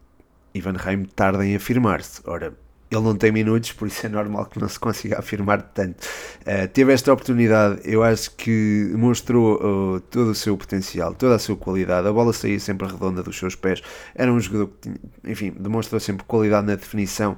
Ivan 0.54 0.76
Heim 0.84 1.06
tarda 1.06 1.46
em 1.46 1.56
afirmar-se. 1.56 2.22
Ora, 2.26 2.54
ele 2.91 3.01
não 3.01 3.15
tem 3.15 3.31
minutos, 3.31 3.72
por 3.72 3.88
isso 3.88 4.05
é 4.05 4.10
normal 4.10 4.46
que 4.48 4.60
não 4.60 4.67
se 4.67 4.79
consiga 4.79 5.19
afirmar 5.19 5.62
tanto. 5.62 6.05
Uh, 6.41 6.67
teve 6.74 6.91
esta 6.91 7.13
oportunidade, 7.13 7.81
eu 7.84 8.03
acho 8.03 8.31
que 8.31 8.91
mostrou 8.96 9.96
uh, 9.96 10.00
todo 10.01 10.31
o 10.31 10.36
seu 10.36 10.58
potencial, 10.58 11.13
toda 11.13 11.36
a 11.36 11.39
sua 11.39 11.55
qualidade. 11.55 12.08
A 12.08 12.12
bola 12.12 12.34
saía 12.34 12.60
sempre 12.60 12.88
redonda 12.88 13.22
dos 13.22 13.38
seus 13.38 13.55
pés. 13.55 13.81
Era 14.15 14.31
um 14.34 14.39
jogador 14.39 14.72
que, 14.81 14.91
enfim, 15.24 15.53
demonstrou 15.58 16.00
sempre 16.00 16.25
qualidade 16.25 16.65
na 16.65 16.75
definição 16.75 17.38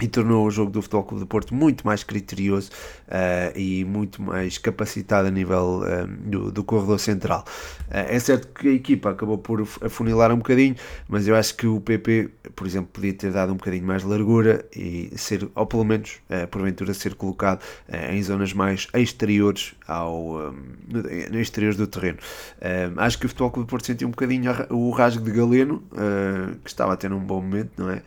e 0.00 0.08
tornou 0.08 0.46
o 0.46 0.50
jogo 0.50 0.70
do 0.70 0.80
Futebol 0.80 1.04
Clube 1.04 1.24
do 1.24 1.26
Porto 1.26 1.54
muito 1.54 1.86
mais 1.86 2.02
criterioso 2.02 2.70
uh, 3.08 3.56
e 3.56 3.84
muito 3.84 4.22
mais 4.22 4.56
capacitado 4.58 5.28
a 5.28 5.30
nível 5.30 5.82
uh, 5.82 6.06
do, 6.06 6.50
do, 6.50 6.64
corredor 6.64 6.98
central. 6.98 7.44
Uh, 7.88 8.08
é 8.08 8.18
certo 8.18 8.48
que 8.48 8.68
a 8.68 8.72
equipa 8.72 9.10
acabou 9.10 9.38
por 9.38 9.60
afunilar 9.60 10.32
um 10.32 10.38
bocadinho, 10.38 10.74
mas 11.08 11.28
eu 11.28 11.36
acho 11.36 11.56
que 11.56 11.66
o 11.66 11.80
PP, 11.80 12.30
por 12.56 12.66
exemplo, 12.66 12.90
podia 12.92 13.12
ter 13.12 13.30
dado 13.32 13.52
um 13.52 13.56
bocadinho 13.56 13.86
mais 13.86 14.02
de 14.02 14.08
largura 14.08 14.64
e 14.74 15.12
ser, 15.16 15.48
ou 15.54 15.66
pelo 15.66 15.84
menos, 15.84 16.20
porventura, 16.50 16.94
ser 16.94 17.14
colocado 17.14 17.62
em 18.10 18.22
zonas 18.22 18.52
mais 18.52 18.88
exteriores 18.94 19.74
ao 19.86 20.36
um, 20.36 20.54
exteriores 21.34 21.76
do 21.76 21.86
terreno. 21.86 22.18
acho 22.96 23.18
que 23.18 23.26
o 23.26 23.28
Futebol 23.28 23.50
Clube 23.50 23.66
do 23.66 23.70
Porto 23.70 23.86
sentiu 23.86 24.08
um 24.08 24.10
bocadinho 24.10 24.52
o 24.70 24.90
rasgo 24.90 25.24
de 25.24 25.30
Galeno, 25.30 25.82
que 26.64 26.70
estava 26.70 26.94
a 26.94 26.96
ter 26.96 27.12
um 27.12 27.20
bom 27.20 27.40
momento, 27.40 27.70
não 27.76 27.90
é? 27.90 28.02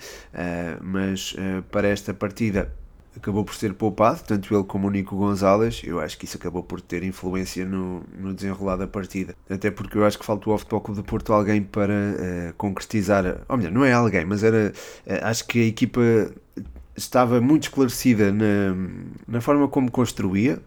mas 0.82 1.36
para 1.72 1.85
esta 1.88 2.14
partida 2.14 2.72
acabou 3.16 3.46
por 3.46 3.56
ser 3.56 3.74
poupado, 3.74 4.22
tanto 4.28 4.54
ele 4.54 4.64
como 4.64 4.88
o 4.88 4.92
Nico 4.92 5.16
Gonzalez. 5.16 5.82
Eu 5.84 6.00
acho 6.00 6.18
que 6.18 6.26
isso 6.26 6.38
acabou 6.38 6.64
por 6.64 6.82
ter 6.82 7.04
influência 7.04 7.66
no, 7.66 8.04
no 8.18 8.34
desenrolar 8.34 8.76
da 8.76 8.88
partida. 8.88 9.36
Até 9.50 9.72
porque 9.72 9.98
eu 9.98 10.06
acho 10.06 10.20
que 10.20 10.26
faltou 10.26 10.54
ao 10.54 10.60
Futebol 10.60 10.82
Clube 10.82 11.02
de 11.02 11.08
Porto 11.08 11.34
alguém 11.34 11.62
para 11.62 11.94
uh, 11.94 12.54
concretizar. 12.58 13.42
Ou 13.48 13.58
melhor, 13.58 13.72
não 13.72 13.86
é 13.86 13.94
alguém, 13.94 14.26
mas 14.26 14.44
era. 14.44 14.74
Uh, 15.06 15.24
acho 15.24 15.48
que 15.48 15.60
a 15.60 15.66
equipa 15.66 16.02
estava 16.96 17.42
muito 17.42 17.64
esclarecida 17.64 18.32
na, 18.32 18.74
na 19.28 19.42
forma 19.42 19.68
como 19.68 19.92
construía 19.92 20.60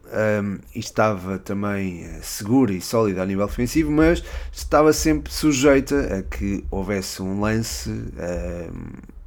um, 0.43 0.59
e 0.75 0.79
estava 0.79 1.39
também 1.39 2.05
eh, 2.05 2.21
segura 2.23 2.73
e 2.73 2.83
sólida 2.83 3.23
a 3.23 3.27
nível 3.27 3.47
defensivo, 3.47 3.91
mas 3.91 4.23
estava 4.53 4.93
sempre 4.93 5.33
sujeita 5.33 6.19
a 6.19 6.23
que 6.23 6.65
houvesse 6.71 7.23
um 7.23 7.41
lance. 7.41 7.89
Um, 7.91 9.18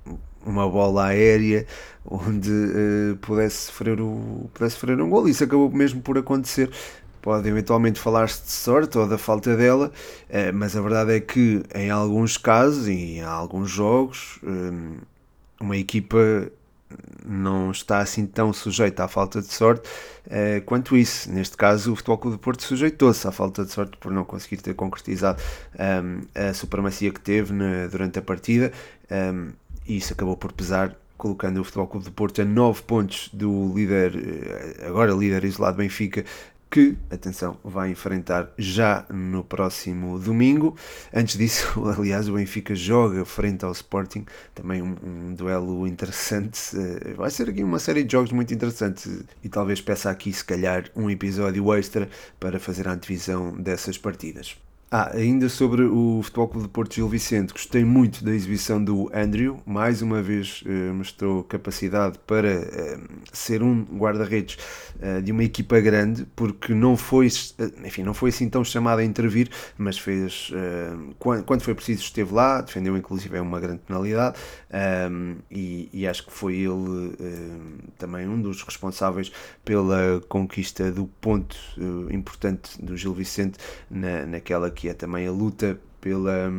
uma 0.46 0.70
bola 0.70 1.08
aérea 1.08 1.66
onde 2.06 2.50
uh, 2.50 3.18
pudesse, 3.18 3.68
sofrer 3.68 4.02
o, 4.02 4.50
pudesse 4.54 4.76
sofrer 4.76 5.00
um 5.00 5.10
gol. 5.10 5.28
Isso 5.28 5.44
acabou 5.44 5.70
mesmo 5.70 6.02
por 6.02 6.18
acontecer. 6.18 6.70
Pode 7.22 7.48
eventualmente 7.48 8.00
falar-se 8.00 8.44
de 8.44 8.52
sorte 8.52 8.98
ou 8.98 9.08
da 9.08 9.18
falta 9.18 9.56
dela, 9.56 9.92
uh, 10.30 10.54
mas 10.54 10.76
a 10.76 10.82
verdade 10.82 11.14
é 11.14 11.20
que 11.20 11.64
em 11.76 11.90
alguns 11.90 12.38
casos 12.38 12.88
e 12.88 13.18
em 13.18 13.22
alguns 13.22 13.70
jogos, 13.70 14.40
eh, 14.44 15.02
uma 15.60 15.78
equipa 15.78 16.52
não 17.26 17.72
está 17.72 18.00
assim 18.00 18.26
tão 18.26 18.52
sujeita 18.52 19.04
à 19.04 19.08
falta 19.08 19.42
de 19.42 19.54
sorte 19.54 19.88
uh, 20.28 20.62
quanto 20.66 20.98
isso. 20.98 21.32
Neste 21.32 21.56
caso, 21.56 21.94
o 21.94 21.96
Futebol 21.96 22.18
Clube 22.18 22.38
do 22.38 22.40
Porto 22.40 22.64
sujeitou-se 22.64 23.28
à 23.28 23.32
falta 23.32 23.64
de 23.64 23.72
sorte 23.72 23.98
por 23.98 24.12
não 24.12 24.24
conseguir 24.24 24.58
ter 24.58 24.74
concretizado 24.74 25.42
um, 26.04 26.22
a 26.36 26.54
supremacia 26.54 27.12
que 27.12 27.20
teve 27.20 27.54
na, 27.54 27.88
durante 27.88 28.20
a 28.20 28.22
partida. 28.22 28.72
Um, 29.10 29.52
e 29.92 29.98
isso 29.98 30.14
acabou 30.14 30.38
por 30.38 30.54
pesar, 30.54 30.96
colocando 31.18 31.60
o 31.60 31.64
Futebol 31.66 31.88
Clube 31.88 32.06
de 32.06 32.12
Porto 32.12 32.42
a 32.42 32.46
9 32.46 32.82
pontos 32.84 33.30
do 33.34 33.74
líder, 33.76 34.16
eh, 34.16 34.88
agora 34.88 35.12
líder 35.12 35.44
isolado 35.44 35.78
Benfica, 35.78 36.24
que, 36.70 36.98
atenção, 37.10 37.58
vai 37.62 37.92
enfrentar 37.92 38.50
já 38.58 39.06
no 39.10 39.44
próximo 39.44 40.18
domingo. 40.18 40.78
Antes 41.14 41.38
disso, 41.38 41.84
aliás, 42.00 42.30
o 42.30 42.36
Benfica 42.36 42.74
joga 42.74 43.26
frente 43.26 43.66
ao 43.66 43.74
Sporting, 43.74 44.26
também 44.56 44.82
um, 44.82 44.96
um, 45.04 45.34
duelo 45.34 45.86
interessante. 45.86 46.58
Eh, 46.74 47.14
vai 47.14 47.30
ser 47.30 47.50
aqui 47.50 47.62
uma 47.62 47.78
série 47.78 48.06
de 48.06 48.14
jogos 48.14 48.32
muito 48.32 48.54
interessantes 48.54 49.26
e 49.44 49.50
talvez 49.50 49.82
peça 49.82 50.10
aqui, 50.10 50.32
se 50.32 50.46
calhar, 50.46 50.86
um 50.96 51.10
episódio 51.10 51.74
extra 51.74 52.08
para 52.40 52.62
fazer 52.62 52.88
a 52.88 52.94
antevisão 52.94 53.54
dessas 53.58 53.98
partidas. 53.98 54.56
Ah, 54.94 55.10
ainda 55.16 55.48
sobre 55.48 55.84
o 55.84 56.20
Futebol 56.22 56.50
Clube 56.50 56.68
de 56.68 56.74
Porto 56.74 56.96
Gil 56.96 57.08
Vicente, 57.08 57.54
gostei 57.54 57.86
muito 57.86 58.26
da 58.26 58.34
exibição 58.34 58.84
do 58.84 59.10
Andrew, 59.16 59.62
mais 59.66 60.02
uma 60.02 60.22
vez 60.22 60.62
eh, 60.68 60.92
mostrou 60.92 61.46
capacidade 61.46 62.20
para 62.28 62.50
eh, 62.50 63.00
ser 63.32 63.64
um 63.64 63.84
guarda-redes 63.86 64.58
eh, 65.02 65.20
de 65.20 65.32
uma 65.32 65.44
equipa 65.44 65.80
grande, 65.80 66.28
porque 66.36 66.74
não 66.76 66.96
foi, 66.96 67.28
eh, 67.28 67.88
enfim, 67.88 68.04
não 68.04 68.14
foi 68.14 68.30
assim 68.30 68.48
tão 68.48 68.64
chamado 68.64 69.00
a 69.00 69.04
intervir, 69.04 69.50
mas 69.76 69.98
fez, 69.98 70.52
eh, 70.54 70.94
quando, 71.18 71.44
quando, 71.44 71.62
foi 71.62 71.74
preciso 71.74 72.04
esteve 72.04 72.34
lá, 72.34 72.62
defendeu 72.62 72.96
inclusive 72.96 73.36
é 73.36 73.42
uma 73.42 73.60
grande 73.60 73.80
penalidade, 73.80 74.38
ehm, 74.70 75.38
e, 75.50 75.90
e, 75.92 76.06
acho 76.08 76.26
que 76.26 76.32
foi 76.32 76.56
ele 76.56 77.16
também 77.98 78.28
um 78.28 78.40
dos 78.42 78.62
responsáveis 78.62 79.32
pela 79.66 80.22
conquista 80.28 80.92
do 80.92 81.08
ponto 81.08 81.56
importante 82.12 82.82
do 82.84 82.96
Gil 82.98 83.14
Vicente 83.14 83.58
na, 83.90 84.26
naquela 84.26 84.70
que 84.70 84.81
é 84.90 84.94
também 84.94 85.28
a 85.28 85.32
luta 85.32 85.80
pela, 86.02 86.52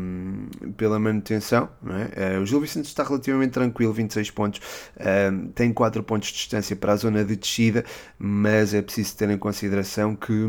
pela 0.77 0.99
manutenção. 0.99 1.69
É? 2.17 2.39
Uh, 2.39 2.43
o 2.43 2.47
Gil 2.47 2.61
Vicente 2.61 2.87
está 2.87 3.03
relativamente 3.03 3.51
tranquilo, 3.51 3.93
26 3.93 4.31
pontos, 4.31 4.61
uh, 4.97 5.49
tem 5.55 5.73
4 5.73 6.03
pontos 6.03 6.29
de 6.29 6.35
distância 6.35 6.77
para 6.77 6.93
a 6.93 6.97
zona 6.97 7.25
de 7.25 7.37
descida, 7.37 7.85
mas 8.19 8.73
é 8.73 8.81
preciso 8.81 9.17
ter 9.17 9.29
em 9.29 9.39
consideração 9.39 10.15
que 10.15 10.49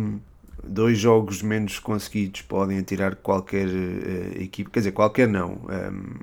dois 0.63 0.98
jogos 0.98 1.41
menos 1.41 1.79
conseguidos 1.79 2.41
podem 2.41 2.79
atirar 2.79 3.15
qualquer 3.15 3.67
uh, 3.67 4.41
equipe, 4.41 4.70
quer 4.70 4.79
dizer, 4.79 4.91
qualquer 4.91 5.27
não, 5.27 5.62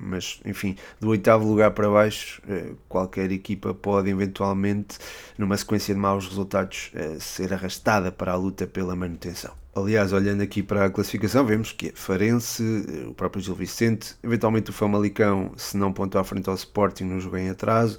mas 0.00 0.40
enfim, 0.44 0.76
do 0.98 1.08
oitavo 1.08 1.46
lugar 1.46 1.70
para 1.72 1.88
baixo, 1.88 2.42
uh, 2.48 2.76
qualquer 2.88 3.30
equipa 3.30 3.74
pode 3.74 4.10
eventualmente, 4.10 4.98
numa 5.36 5.56
sequência 5.56 5.94
de 5.94 6.00
maus 6.00 6.26
resultados, 6.26 6.90
uh, 6.94 7.20
ser 7.20 7.52
arrastada 7.52 8.10
para 8.10 8.32
a 8.32 8.36
luta 8.36 8.66
pela 8.66 8.96
manutenção. 8.96 9.52
Aliás, 9.74 10.12
olhando 10.12 10.42
aqui 10.42 10.64
para 10.64 10.86
a 10.86 10.90
classificação, 10.90 11.46
vemos 11.46 11.70
que 11.70 11.88
é 11.88 11.92
Farense, 11.94 12.62
o 13.08 13.14
próprio 13.14 13.40
Gil 13.40 13.54
Vicente, 13.54 14.16
eventualmente 14.22 14.70
o 14.70 14.72
Famalicão, 14.72 15.52
se 15.56 15.76
não 15.76 15.92
pontou 15.92 16.20
à 16.20 16.24
frente 16.24 16.48
ao 16.48 16.56
Sporting 16.56 17.04
no 17.04 17.20
jogo 17.20 17.36
em 17.36 17.48
atraso, 17.50 17.96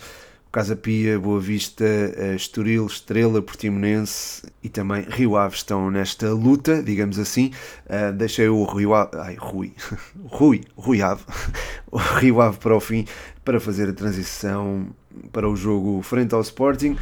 Casa 0.51 0.75
Pia, 0.75 1.17
Boa 1.17 1.39
Vista, 1.39 1.85
Estoril, 2.35 2.85
Estrela, 2.85 3.41
Portimonense 3.41 4.43
e 4.61 4.67
também 4.67 5.05
Rio 5.07 5.37
Ave 5.37 5.55
estão 5.55 5.89
nesta 5.89 6.29
luta, 6.33 6.83
digamos 6.83 7.17
assim. 7.17 7.51
Uh, 7.85 8.11
deixei 8.11 8.49
o 8.49 8.65
Rio 8.65 8.93
Ave, 8.93 9.11
ai, 9.17 9.37
Rui, 9.39 9.71
Rui, 10.27 10.61
Rui 10.75 11.01
Ave, 11.01 11.23
o 11.89 11.97
Rio 11.97 12.41
Ave 12.41 12.57
para 12.57 12.75
o 12.75 12.81
fim 12.81 13.05
para 13.45 13.61
fazer 13.61 13.87
a 13.87 13.93
transição 13.93 14.87
para 15.31 15.49
o 15.49 15.55
jogo 15.55 16.01
frente 16.01 16.35
ao 16.35 16.41
Sporting. 16.41 16.97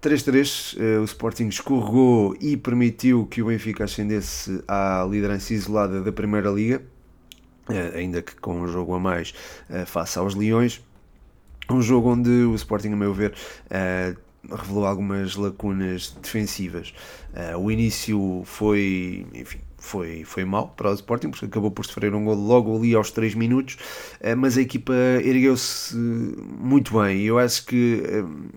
3-3, 0.00 0.78
uh, 0.78 1.02
o 1.02 1.04
Sporting 1.04 1.48
escorregou 1.48 2.34
e 2.40 2.56
permitiu 2.56 3.26
que 3.26 3.42
o 3.42 3.48
Benfica 3.48 3.84
ascendesse 3.84 4.64
à 4.66 5.06
liderança 5.10 5.52
isolada 5.52 6.00
da 6.00 6.10
Primeira 6.10 6.48
Liga, 6.48 6.80
ainda 7.94 8.22
que 8.22 8.34
com 8.36 8.62
um 8.62 8.66
jogo 8.66 8.94
a 8.94 8.98
mais 8.98 9.34
face 9.84 10.18
aos 10.18 10.34
Leões. 10.34 10.82
Um 11.70 11.82
jogo 11.82 12.10
onde 12.10 12.30
o 12.30 12.54
Sporting, 12.54 12.92
a 12.92 12.96
meu 12.96 13.12
ver, 13.12 13.34
revelou 14.50 14.86
algumas 14.86 15.36
lacunas 15.36 16.16
defensivas. 16.22 16.94
o 17.58 17.70
início 17.70 18.42
foi, 18.44 19.26
enfim, 19.34 19.60
foi, 19.78 20.24
foi 20.24 20.44
mal 20.44 20.68
para 20.68 20.90
o 20.90 20.94
Sporting, 20.94 21.30
porque 21.30 21.46
acabou 21.46 21.70
por 21.70 21.86
sofrer 21.86 22.14
um 22.14 22.24
gol 22.24 22.34
logo 22.34 22.76
ali 22.76 22.94
aos 22.94 23.10
3 23.10 23.34
minutos, 23.34 23.76
eh, 24.20 24.34
mas 24.34 24.58
a 24.58 24.60
equipa 24.60 24.92
ergueu-se 25.22 25.96
muito 25.96 26.98
bem. 27.00 27.18
e 27.18 27.26
Eu 27.26 27.38
acho 27.38 27.64
que 27.64 28.02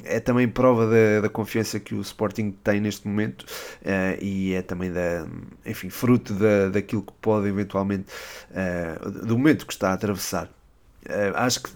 é 0.03 0.19
também 0.19 0.47
prova 0.47 0.87
da, 0.87 1.21
da 1.21 1.29
confiança 1.29 1.79
que 1.79 1.93
o 1.93 2.01
Sporting 2.01 2.51
tem 2.63 2.81
neste 2.81 3.07
momento 3.07 3.45
e 4.19 4.53
é 4.53 4.61
também 4.61 4.91
da, 4.91 5.27
enfim, 5.65 5.89
fruto 5.89 6.33
da, 6.33 6.69
daquilo 6.69 7.03
que 7.03 7.13
pode 7.21 7.47
eventualmente, 7.47 8.05
do 9.23 9.37
momento 9.37 9.65
que 9.65 9.73
está 9.73 9.91
a 9.91 9.93
atravessar. 9.93 10.49
Acho 11.35 11.63
que 11.63 11.69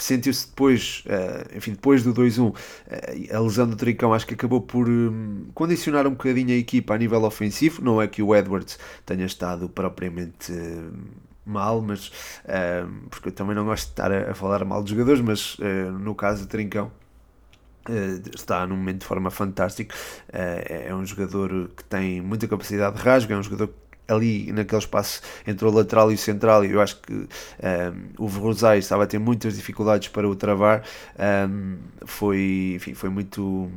sentiu-se 0.00 0.46
depois, 0.46 1.04
uh, 1.06 1.56
enfim, 1.56 1.72
depois 1.72 2.02
do 2.02 2.14
2-1, 2.14 2.50
uh, 2.50 2.54
eh, 2.86 3.34
a 3.34 3.40
lesão 3.40 3.68
do 3.68 3.76
Trincão 3.76 4.12
acho 4.12 4.26
que 4.26 4.34
acabou 4.34 4.60
por 4.60 4.88
um, 4.88 5.46
condicionar 5.54 6.06
um 6.06 6.10
bocadinho 6.10 6.50
a 6.50 6.56
equipa 6.56 6.94
a 6.94 6.98
nível 6.98 7.22
ofensivo. 7.24 7.82
Não 7.82 8.00
é 8.00 8.06
que 8.06 8.22
o 8.22 8.34
Edwards 8.34 8.78
tenha 9.04 9.26
estado 9.26 9.68
propriamente 9.68 10.52
uh, 10.52 10.92
mal, 11.44 11.82
mas 11.82 12.12
porque 13.10 13.28
eu 13.28 13.32
também 13.32 13.54
não 13.54 13.64
gosto 13.64 13.86
de 13.86 13.90
estar 13.90 14.12
a, 14.12 14.32
falar 14.32 14.64
mal 14.64 14.80
dos 14.80 14.90
jogadores, 14.90 15.20
mas 15.20 15.56
no 16.00 16.14
caso 16.14 16.44
do 16.44 16.48
Trincão. 16.48 16.92
está 18.32 18.64
num 18.64 18.76
momento 18.76 19.00
de 19.00 19.06
forma 19.06 19.28
fantástica. 19.28 19.92
é 20.32 20.94
um 20.94 21.04
jogador 21.04 21.68
que 21.76 21.82
tem 21.82 22.20
muita 22.20 22.46
capacidade 22.46 22.96
de 22.96 23.02
rasgo, 23.02 23.32
é 23.32 23.36
um 23.36 23.42
jogador 23.42 23.74
ali 24.08 24.52
naquele 24.52 24.80
espaço 24.80 25.20
entre 25.46 25.66
o 25.66 25.70
lateral 25.70 26.10
e 26.10 26.14
o 26.14 26.18
central, 26.18 26.64
eu 26.64 26.80
acho 26.80 27.00
que 27.00 27.12
um, 27.12 27.26
o 28.18 28.28
Verrosai 28.28 28.78
estava 28.78 29.04
a 29.04 29.06
ter 29.06 29.18
muitas 29.18 29.56
dificuldades 29.56 30.08
para 30.08 30.28
o 30.28 30.34
travar, 30.34 30.82
um, 31.48 31.76
foi, 32.04 32.74
enfim, 32.76 32.94
foi 32.94 33.10
muito 33.10 33.70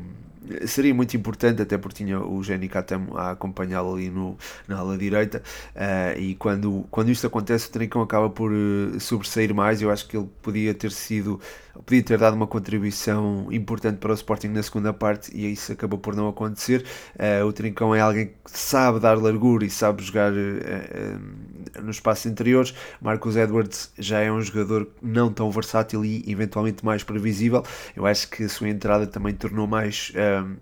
seria 0.65 0.93
muito 0.93 1.15
importante, 1.15 1.61
até 1.61 1.77
porque 1.77 2.03
tinha 2.03 2.19
o 2.19 2.43
Jenny 2.43 2.67
Katam 2.67 3.07
a 3.15 3.31
acompanhá-lo 3.31 3.95
ali 3.95 4.09
no, 4.09 4.37
na 4.67 4.77
ala 4.77 4.97
direita, 4.97 5.41
uh, 5.75 6.19
e 6.19 6.35
quando, 6.35 6.85
quando 6.91 7.09
isto 7.09 7.27
acontece, 7.27 7.67
o 7.67 7.71
Trincão 7.71 8.01
acaba 8.01 8.29
por 8.29 8.51
uh, 8.51 8.99
sobressair 8.99 9.53
mais. 9.53 9.81
Eu 9.81 9.91
acho 9.91 10.07
que 10.07 10.17
ele 10.17 10.29
podia 10.41 10.73
ter 10.73 10.91
sido, 10.91 11.39
podia 11.85 12.03
ter 12.03 12.17
dado 12.17 12.35
uma 12.35 12.47
contribuição 12.47 13.47
importante 13.51 13.97
para 13.97 14.11
o 14.11 14.13
Sporting 14.13 14.49
na 14.49 14.63
segunda 14.63 14.93
parte, 14.93 15.31
e 15.35 15.51
isso 15.51 15.71
acabou 15.71 15.99
por 15.99 16.15
não 16.15 16.27
acontecer. 16.27 16.85
Uh, 17.15 17.45
o 17.45 17.53
Trincão 17.53 17.93
é 17.93 18.01
alguém 18.01 18.27
que 18.27 18.33
sabe 18.45 18.99
dar 18.99 19.17
largura 19.17 19.65
e 19.65 19.69
sabe 19.69 20.03
jogar 20.03 20.31
nos 21.81 21.97
espaços 21.97 22.25
interiores. 22.25 22.73
Marcos 23.01 23.35
Edwards 23.35 23.91
já 23.97 24.19
é 24.19 24.31
um 24.31 24.41
jogador 24.41 24.87
não 25.01 25.31
tão 25.31 25.49
versátil 25.51 26.05
e 26.05 26.23
eventualmente 26.27 26.83
mais 26.85 27.03
previsível. 27.03 27.63
Eu 27.95 28.05
acho 28.05 28.29
que 28.29 28.43
a 28.43 28.49
sua 28.49 28.69
entrada 28.69 29.07
também 29.07 29.33
tornou 29.33 29.67
mais, 29.67 30.11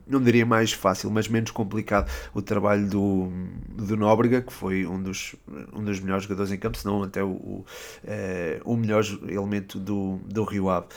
não 0.08 0.22
diria 0.22 0.46
mais 0.46 0.72
fácil, 0.72 1.10
mas 1.12 1.28
menos 1.28 1.52
complicado 1.52 2.10
o 2.34 2.42
trabalho 2.42 2.88
do, 2.88 3.30
do 3.70 3.96
Nóbrega, 3.98 4.42
que 4.42 4.54
foi 4.54 4.86
um 4.86 5.02
dos, 5.02 5.36
um 5.74 5.84
dos 5.84 6.00
melhores 6.00 6.24
jogadores 6.24 6.52
em 6.52 6.58
campo, 6.58 6.78
se 6.78 6.86
não 6.86 7.04
até 7.04 7.24
o, 7.24 7.30
o, 7.30 7.66
uh, 8.04 8.72
o 8.72 8.76
melhor 8.76 9.04
elemento 9.28 9.80
do, 9.80 10.20
do 10.26 10.44
Rio 10.44 10.70
Ave. 10.70 10.88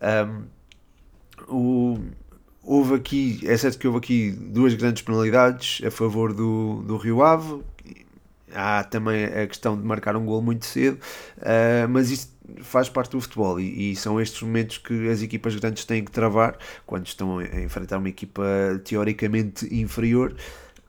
Um, 0.00 0.44
o, 1.48 1.98
houve 2.62 2.94
aqui, 2.94 3.40
é 3.44 3.56
certo 3.56 3.78
que 3.78 3.86
houve 3.86 3.98
aqui 3.98 4.30
duas 4.30 4.74
grandes 4.74 5.02
penalidades 5.02 5.80
a 5.84 5.90
favor 5.90 6.32
do, 6.32 6.82
do 6.82 6.96
Rio 6.96 7.22
Ave, 7.22 7.60
há 8.54 8.84
também 8.84 9.24
a 9.24 9.46
questão 9.46 9.76
de 9.76 9.84
marcar 9.84 10.16
um 10.16 10.24
gol 10.24 10.42
muito 10.42 10.66
cedo, 10.66 10.98
uh, 11.38 11.88
mas 11.88 12.10
isto 12.10 12.32
faz 12.60 12.88
parte 12.88 13.12
do 13.12 13.20
futebol 13.20 13.58
e, 13.60 13.92
e, 13.92 13.96
são 13.96 14.20
estes 14.20 14.42
momentos 14.42 14.78
que 14.78 15.08
as 15.08 15.22
equipas 15.22 15.54
grandes 15.54 15.84
têm 15.84 16.04
que 16.04 16.10
travar 16.10 16.58
quando 16.84 17.06
estão 17.06 17.38
a 17.38 17.44
enfrentar 17.60 17.98
uma 17.98 18.08
equipa 18.08 18.44
teoricamente 18.84 19.72
inferior 19.74 20.34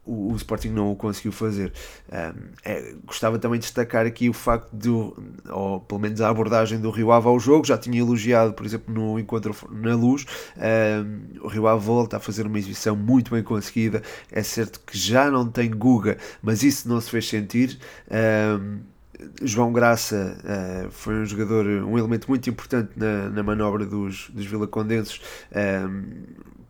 o, 0.06 0.34
o, 0.34 0.36
Sporting 0.36 0.70
não 0.70 0.92
o 0.92 0.96
conseguiu 0.96 1.32
fazer. 1.32 1.72
Um, 2.12 2.52
é, 2.64 2.96
gostava 3.06 3.40
também 3.40 3.60
de 3.60 3.66
destacar 3.66 4.06
aqui 4.06 4.30
o 4.30 4.34
facto 4.34 4.70
de, 4.76 4.90
ou 4.90 5.80
pelo 5.80 6.00
menos 6.00 6.22
a 6.22 6.30
abordagem 6.30 6.80
do 6.80 6.90
Rio 6.90 7.12
Ave 7.12 7.28
ao 7.28 7.40
jogo, 7.40 7.66
já 7.66 7.78
tinha 7.78 8.00
elogiado, 8.00 8.54
por 8.54 8.66
exemplo, 8.66 8.94
no 8.94 9.20
encontro 9.20 9.56
na 9.72 9.96
luz, 9.96 10.26
um, 10.58 11.46
o 11.46 11.48
Rio 11.48 11.68
Ave 11.68 11.86
volta 11.86 12.18
a 12.18 12.20
fazer 12.20 12.46
uma 12.46 12.58
exibição 12.58 12.96
muito 12.96 13.32
bem 13.32 13.44
conseguida, 13.44 14.02
é 14.32 14.44
certo 14.44 14.80
que 14.86 14.98
já 14.98 15.30
não 15.32 15.50
tem 15.50 15.70
Guga, 15.70 16.18
mas 16.42 16.64
isso 16.64 16.88
não 16.88 17.00
se 17.00 17.10
fez 17.10 17.28
sentir. 17.28 17.80
Um, 18.12 18.94
João 19.42 19.72
Graça 19.72 20.38
uh, 20.44 20.92
foi 20.92 21.16
um 21.16 21.26
jogador, 21.26 21.66
um 21.66 21.98
elemento 21.98 22.28
muito 22.28 22.50
importante 22.50 22.92
na, 22.96 23.30
na 23.30 23.44
manobra 23.44 23.86
dos, 23.86 24.30
dos 24.30 24.46
Vilacondenses, 24.46 25.22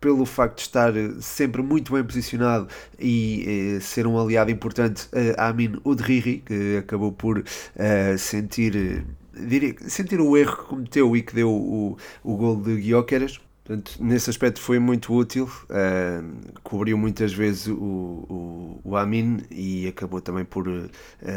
pelo 0.04 0.26
facto 0.26 0.58
de 0.58 0.64
estar 0.64 0.94
sempre 1.22 1.62
muito 1.62 1.94
bem 1.94 2.04
posicionado 2.04 2.68
e 3.00 3.78
eh, 3.78 3.80
ser 3.80 4.06
um 4.06 4.20
aliado 4.20 4.52
importante 4.52 5.08
a 5.38 5.48
Amin 5.48 5.78
Udriri, 5.86 6.44
que 6.46 6.76
acabou 6.76 7.14
por 7.14 7.40
uh, 7.40 8.18
sentir, 8.18 9.06
sentir 9.88 10.20
o 10.20 10.36
erro 10.36 10.58
que 10.58 10.64
cometeu 10.66 11.16
e 11.16 11.22
que 11.22 11.34
deu 11.34 11.50
o, 11.50 11.98
o 12.22 12.36
gol 12.36 12.58
de 12.58 12.76
Guioqueras. 12.82 13.40
Portanto, 13.64 13.94
nesse 14.02 14.30
aspecto 14.30 14.60
foi 14.60 14.78
muito 14.78 15.14
útil, 15.14 15.46
uh, 15.46 16.52
cobriu 16.64 16.98
muitas 16.98 17.32
vezes 17.32 17.68
o, 17.68 17.74
o, 17.74 18.82
o, 18.84 18.98
Amin 18.98 19.38
e 19.50 19.88
acabou 19.88 20.20
também 20.20 20.44
por 20.44 20.68
uh, 20.68 20.90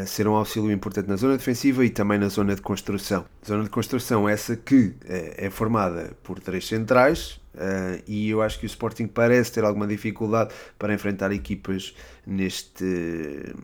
ser 0.05 0.27
um 0.27 0.35
auxílio 0.35 0.69
importante 0.69 1.07
na 1.07 1.15
zona 1.15 1.37
defensiva 1.37 1.85
e 1.85 1.89
também 1.89 2.19
na 2.19 2.27
zona 2.27 2.53
de 2.53 2.61
construção. 2.61 3.23
Zona 3.47 3.63
de 3.63 3.69
construção 3.69 4.27
essa 4.27 4.57
que 4.57 4.87
uh, 4.87 4.93
é 5.37 5.49
formada 5.49 6.17
por 6.21 6.37
três 6.41 6.67
centrais, 6.67 7.39
Uh, 7.57 8.03
e 8.05 8.29
eu 8.29 8.41
acho 8.41 8.59
que 8.59 8.65
o 8.65 8.67
Sporting 8.67 9.07
parece 9.07 9.51
ter 9.51 9.63
alguma 9.63 9.87
dificuldade 9.87 10.53
para 10.77 10.93
enfrentar 10.93 11.31
equipas 11.31 11.95
neste, 12.25 12.85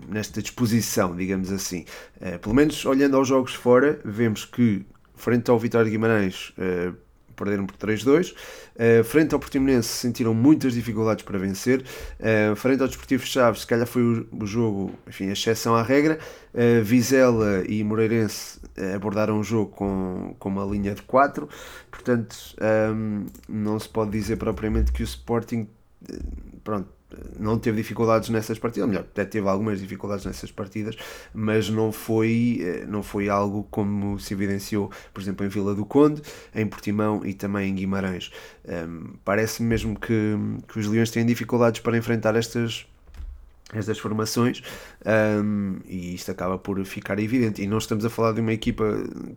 nesta 0.09 0.41
disposição, 0.41 1.15
digamos 1.15 1.51
assim. 1.51 1.85
Uh, 2.19 2.39
pelo 2.39 2.55
menos 2.55 2.83
olhando 2.85 3.15
aos 3.15 3.27
jogos 3.27 3.53
fora, 3.53 3.99
vemos 4.03 4.45
que 4.45 4.83
frente 5.15 5.49
ao 5.51 5.59
Vitória 5.59 5.85
de 5.85 5.91
Guimarães 5.91 6.49
uh, 6.57 6.95
perderam 7.33 7.65
por 7.65 7.75
3-2. 7.75 8.33
Uh, 8.33 9.03
frente 9.03 9.33
ao 9.33 9.39
Portimonense 9.39 9.87
sentiram 9.87 10.33
muitas 10.33 10.73
dificuldades 10.73 11.23
para 11.23 11.37
vencer. 11.37 11.83
Uh, 12.19 12.55
frente 12.55 12.81
ao 12.81 12.87
Desportivo 12.87 13.25
Chaves, 13.25 13.61
se 13.61 13.67
calhar 13.67 13.87
foi 13.87 14.01
o, 14.01 14.27
o 14.31 14.45
jogo, 14.45 14.91
enfim, 15.07 15.29
a 15.29 15.33
exceção 15.33 15.75
à 15.75 15.83
regra. 15.83 16.19
Uh, 16.53 16.83
Vizela 16.83 17.63
e 17.67 17.83
Moreirense 17.83 18.59
abordaram 18.95 19.39
o 19.39 19.43
jogo 19.43 19.71
com, 19.71 20.35
com 20.39 20.49
uma 20.49 20.65
linha 20.65 20.95
de 20.95 21.01
4. 21.03 21.47
Portanto, 21.91 22.35
um, 22.95 23.25
não 23.47 23.79
se 23.79 23.87
pode 23.87 24.11
dizer 24.11 24.37
propriamente 24.37 24.91
que 24.91 25.03
o 25.03 25.05
Sporting 25.05 25.67
pronto, 26.63 26.89
não 27.39 27.57
teve 27.57 27.77
dificuldades 27.77 28.29
nessas 28.29 28.57
partidas, 28.59 28.83
ou 28.83 28.89
melhor, 28.89 29.01
até 29.03 29.25
teve 29.25 29.47
algumas 29.47 29.79
dificuldades 29.79 30.25
nessas 30.25 30.51
partidas, 30.51 30.95
mas 31.33 31.69
não 31.69 31.91
foi, 31.91 32.59
eh, 32.61 32.85
não 32.87 33.03
foi 33.03 33.29
algo 33.29 33.67
como 33.69 34.19
se 34.19 34.33
evidenciou, 34.33 34.91
por 35.13 35.21
exemplo, 35.21 35.45
em 35.45 35.49
Vila 35.49 35.75
do 35.75 35.85
Conde, 35.85 36.21
em 36.53 36.65
Portimão 36.65 37.25
e 37.25 37.33
também 37.33 37.69
em 37.69 37.75
Guimarães. 37.75 38.31
Um, 38.65 39.13
Parece-me 39.23 39.67
mesmo 39.69 39.99
que, 39.99 40.35
que 40.67 40.79
os 40.79 40.87
Leões 40.87 41.11
têm 41.11 41.25
dificuldades 41.25 41.81
para 41.81 41.97
enfrentar 41.97 42.35
estas 42.35 42.85
estas 43.77 43.97
formações 43.97 44.61
um, 45.05 45.77
e 45.85 46.15
isto 46.15 46.31
acaba 46.31 46.57
por 46.57 46.83
ficar 46.85 47.19
evidente. 47.19 47.61
E 47.61 47.67
não 47.67 47.77
estamos 47.77 48.05
a 48.05 48.09
falar 48.09 48.33
de 48.33 48.41
uma 48.41 48.53
equipa 48.53 48.83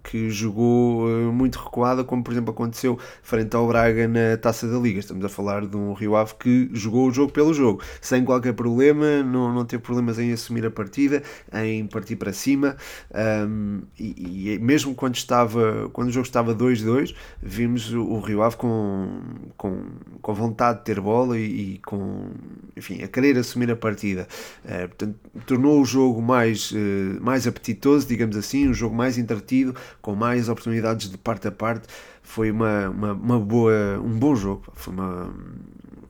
que 0.03 0.31
jogou 0.31 1.07
uh, 1.07 1.33
muito 1.33 1.59
recuada, 1.59 2.05
como 2.05 2.23
por 2.23 2.33
exemplo 2.33 2.53
aconteceu 2.53 2.99
frente 3.23 3.55
ao 3.55 3.67
Braga 3.67 4.07
na 4.09 4.37
Taça 4.37 4.67
da 4.67 4.79
Liga. 4.79 5.01
Estamos 5.01 5.25
a 5.25 5.29
falar 5.29 5.67
de 5.67 5.77
um 5.77 5.93
Rio 5.93 6.17
Ave 6.17 6.35
que 6.39 6.71
jogou 6.73 7.09
o 7.09 7.13
jogo 7.13 7.33
pelo 7.33 7.53
jogo, 7.53 7.83
sem 8.01 8.25
qualquer 8.25 8.55
problema, 8.55 9.23
não, 9.23 9.53
não 9.53 9.65
teve 9.65 9.83
problemas 9.83 10.19
em 10.19 10.33
assumir 10.33 10.65
a 10.67 10.71
partida, 10.71 11.23
em 11.53 11.87
partir 11.87 12.17
para 12.17 12.33
cima. 12.33 12.77
Um, 13.15 13.83
e, 13.99 14.55
e, 14.55 14.59
mesmo 14.59 14.95
quando, 14.95 15.17
estava, 15.17 15.89
quando 15.93 16.09
o 16.09 16.13
jogo 16.13 16.27
estava 16.27 16.55
2-2, 16.55 17.15
vimos 17.43 17.93
o, 17.93 18.03
o, 18.03 18.21
Rio 18.21 18.43
Ave 18.43 18.57
com, 18.57 19.21
com, 19.57 19.83
com 20.21 20.35
vontade 20.35 20.81
de 20.81 20.85
ter 20.85 21.01
bola 21.01 21.39
e, 21.39 21.75
e 21.75 21.79
com 21.79 22.31
enfim, 22.77 23.03
a 23.03 23.09
querer 23.09 23.39
assumir 23.39 23.71
a 23.71 23.77
partida. 23.77 24.26
Uh, 24.65 24.89
portanto, 24.89 25.19
tornou 25.47 25.81
o 25.81 25.85
jogo 25.85 26.21
mais, 26.21 26.71
uh, 26.73 26.77
mais 27.21 27.47
apetitoso, 27.47 28.07
digamos 28.07 28.37
assim, 28.37 28.69
um 28.69 28.75
jogo 28.75 28.95
mais 28.95 29.19
entretido, 29.19 29.75
com 30.01 30.15
mais 30.15 30.49
oportunidades 30.49 31.11
de 31.11 31.19
parte 31.19 31.49
a 31.49 31.53
parte. 31.53 31.89
Foi 32.23 32.51
uma, 32.51 32.89
uma, 32.89 33.13
uma 33.13 33.41
boa, 33.41 34.01
um 34.03 34.19
bom 34.19 34.35
jogo. 34.35 34.65
Foi 34.75 34.93
uma, 34.93 35.35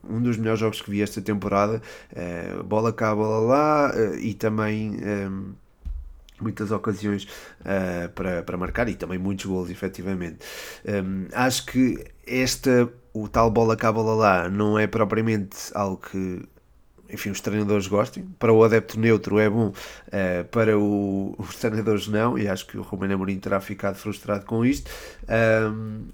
um 0.09 0.21
dos 0.21 0.37
melhores 0.37 0.59
jogos 0.59 0.81
que 0.81 0.89
vi 0.89 1.01
esta 1.01 1.21
temporada. 1.21 1.81
Uh, 2.11 2.63
bola 2.63 2.91
cá, 2.91 3.15
bola 3.15 3.39
lá 3.39 3.91
e 4.19 4.33
também. 4.33 4.97
Muitas 6.39 6.69
ocasiões 6.69 7.23
uh, 7.61 8.09
para, 8.13 8.43
para 8.43 8.57
marcar 8.57 8.87
e 8.87 8.93
também 8.93 9.17
muitos 9.17 9.45
gols, 9.47 9.71
efetivamente. 9.71 10.37
Um, 10.85 11.27
acho 11.33 11.65
que 11.65 12.05
esta, 12.27 12.87
o 13.11 13.27
tal 13.27 13.49
bola 13.49 13.75
cá, 13.75 13.91
bola 13.91 14.13
lá, 14.13 14.49
não 14.49 14.77
é 14.77 14.85
propriamente 14.85 15.57
algo 15.73 15.97
que 15.97 16.43
enfim, 17.11 17.29
os 17.29 17.41
treinadores 17.41 17.87
gostem. 17.87 18.23
Para 18.39 18.51
o 18.53 18.63
adepto 18.63 18.99
neutro 18.99 19.39
é 19.39 19.49
bom, 19.49 19.67
uh, 19.67 20.43
para 20.51 20.77
o, 20.77 21.35
os 21.39 21.55
treinadores 21.55 22.07
não, 22.07 22.37
e 22.37 22.47
acho 22.47 22.65
que 22.67 22.77
o 22.77 22.81
Ruben 22.81 23.11
Amorim 23.11 23.39
terá 23.39 23.59
ficado 23.59 23.95
frustrado 23.95 24.45
com 24.45 24.65
isto. 24.65 24.89
Um, 25.27 26.05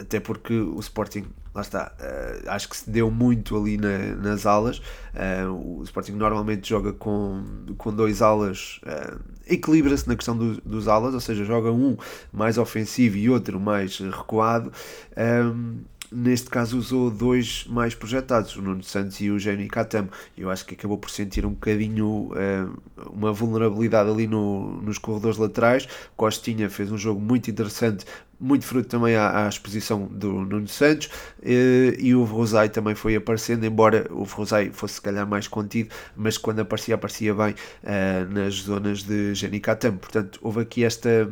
até 0.00 0.20
porque 0.20 0.54
o 0.54 0.78
Sporting, 0.80 1.26
lá 1.54 1.60
está, 1.60 1.92
uh, 2.00 2.50
acho 2.50 2.68
que 2.68 2.76
se 2.76 2.88
deu 2.88 3.10
muito 3.10 3.56
ali 3.56 3.76
na, 3.76 3.98
nas 4.16 4.46
alas. 4.46 4.78
Uh, 4.78 5.80
o 5.80 5.82
Sporting 5.82 6.12
normalmente 6.12 6.68
joga 6.68 6.92
com, 6.92 7.42
com 7.76 7.92
dois 7.92 8.22
alas, 8.22 8.80
uh, 8.84 9.20
equilibra-se 9.46 10.08
na 10.08 10.16
questão 10.16 10.36
do, 10.36 10.60
dos 10.62 10.88
alas, 10.88 11.14
ou 11.14 11.20
seja, 11.20 11.44
joga 11.44 11.70
um 11.70 11.96
mais 12.32 12.58
ofensivo 12.58 13.16
e 13.16 13.28
outro 13.28 13.60
mais 13.60 13.98
recuado. 13.98 14.72
Um, 15.16 15.80
neste 16.10 16.48
caso 16.48 16.78
usou 16.78 17.10
dois 17.10 17.64
mais 17.68 17.94
projetados, 17.94 18.56
o 18.56 18.62
Nuno 18.62 18.82
Santos 18.82 19.20
e 19.20 19.30
o 19.30 19.34
Eugênio 19.34 19.66
Catamo. 19.68 20.10
Eu 20.36 20.50
acho 20.50 20.64
que 20.64 20.74
acabou 20.74 20.98
por 20.98 21.10
sentir 21.10 21.44
um 21.44 21.50
bocadinho 21.50 22.30
uh, 22.32 23.10
uma 23.10 23.32
vulnerabilidade 23.32 24.10
ali 24.10 24.26
no, 24.26 24.80
nos 24.82 24.98
corredores 24.98 25.38
laterais. 25.38 25.88
Costinha 26.16 26.68
fez 26.70 26.90
um 26.90 26.98
jogo 26.98 27.20
muito 27.20 27.50
interessante, 27.50 28.04
muito 28.38 28.64
fruto 28.64 28.88
também 28.88 29.16
à, 29.16 29.46
à 29.46 29.48
exposição 29.48 30.06
do 30.06 30.32
Nuno 30.32 30.68
Santos 30.68 31.06
uh, 31.06 32.00
e 32.00 32.14
o 32.14 32.24
Rosai 32.24 32.68
também 32.68 32.94
foi 32.94 33.16
aparecendo, 33.16 33.64
embora 33.64 34.06
o 34.10 34.24
Rosai 34.24 34.70
fosse 34.70 34.94
se 34.94 35.00
calhar 35.00 35.26
mais 35.26 35.48
contido, 35.48 35.90
mas 36.14 36.38
quando 36.38 36.60
aparecia, 36.60 36.94
aparecia 36.94 37.34
bem 37.34 37.54
uh, 37.54 38.32
nas 38.32 38.54
zonas 38.54 39.02
de 39.02 39.60
Catamo. 39.60 39.98
Portanto, 39.98 40.38
houve 40.42 40.60
aqui 40.60 40.84
esta 40.84 41.28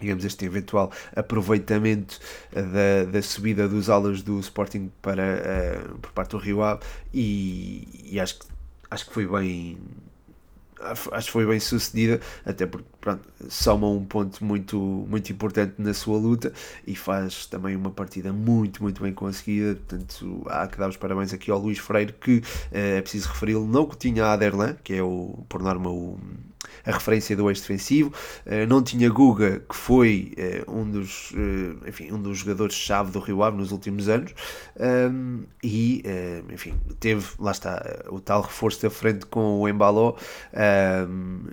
digamos, 0.00 0.24
este 0.24 0.44
eventual 0.44 0.90
aproveitamento 1.14 2.18
eh, 2.52 2.62
da, 2.62 3.10
da 3.10 3.22
subida 3.22 3.68
dos 3.68 3.90
alas 3.90 4.22
do 4.22 4.38
Sporting 4.40 4.90
para, 5.02 5.22
uh, 5.92 5.98
por 5.98 6.12
parte 6.12 6.30
do 6.30 6.38
Rio 6.38 6.62
Ave 6.62 6.82
e, 7.12 7.88
e, 8.12 8.20
acho, 8.20 8.38
que, 8.38 8.46
acho 8.90 9.06
que 9.06 9.12
foi 9.12 9.26
bem 9.26 9.78
acho 11.12 11.26
que 11.26 11.32
foi 11.32 11.44
bem 11.44 11.58
sucedida 11.58 12.20
até 12.44 12.64
porque 12.64 12.88
pronto, 13.08 13.26
soma 13.48 13.88
um 13.88 14.04
ponto 14.04 14.44
muito, 14.44 14.76
muito 15.08 15.32
importante 15.32 15.74
na 15.78 15.94
sua 15.94 16.18
luta 16.18 16.52
e 16.86 16.94
faz 16.94 17.46
também 17.46 17.74
uma 17.74 17.90
partida 17.90 18.32
muito, 18.34 18.82
muito 18.82 19.02
bem 19.02 19.14
conseguida. 19.14 19.76
Portanto, 19.76 20.42
há 20.46 20.66
que 20.66 20.76
dar 20.76 20.90
os 20.90 20.96
parabéns 20.98 21.32
aqui 21.32 21.50
ao 21.50 21.58
Luís 21.58 21.78
Freire, 21.78 22.12
que 22.12 22.42
é 22.70 23.00
preciso 23.00 23.28
referi-lo, 23.28 23.66
não 23.66 23.86
que 23.86 23.96
tinha 23.96 24.26
a 24.26 24.32
Aderlan, 24.34 24.76
que 24.84 24.92
é 24.94 25.02
o, 25.02 25.42
por 25.48 25.62
norma 25.62 25.90
o 25.90 26.18
a 26.84 26.92
referência 26.92 27.36
do 27.36 27.48
ex-defensivo. 27.50 28.12
Uh, 28.46 28.66
não 28.66 28.82
tinha 28.82 29.08
Guga, 29.10 29.60
que 29.68 29.76
foi 29.76 30.34
uh, 30.66 30.70
um, 30.70 30.90
dos, 30.90 31.32
enfim, 31.86 32.12
um 32.12 32.20
dos 32.20 32.38
jogadores-chave 32.38 33.10
do 33.10 33.18
Rio 33.18 33.42
Ave 33.42 33.56
nos 33.56 33.72
últimos 33.72 34.08
anos, 34.08 34.32
e, 35.62 36.02
enfim, 36.52 36.74
teve, 37.00 37.26
lá 37.38 37.50
está, 37.50 38.04
o 38.08 38.20
tal 38.20 38.42
reforço 38.42 38.82
da 38.82 38.90
frente 38.90 39.26
com 39.26 39.60
o 39.60 39.68
Embaló, 39.68 40.14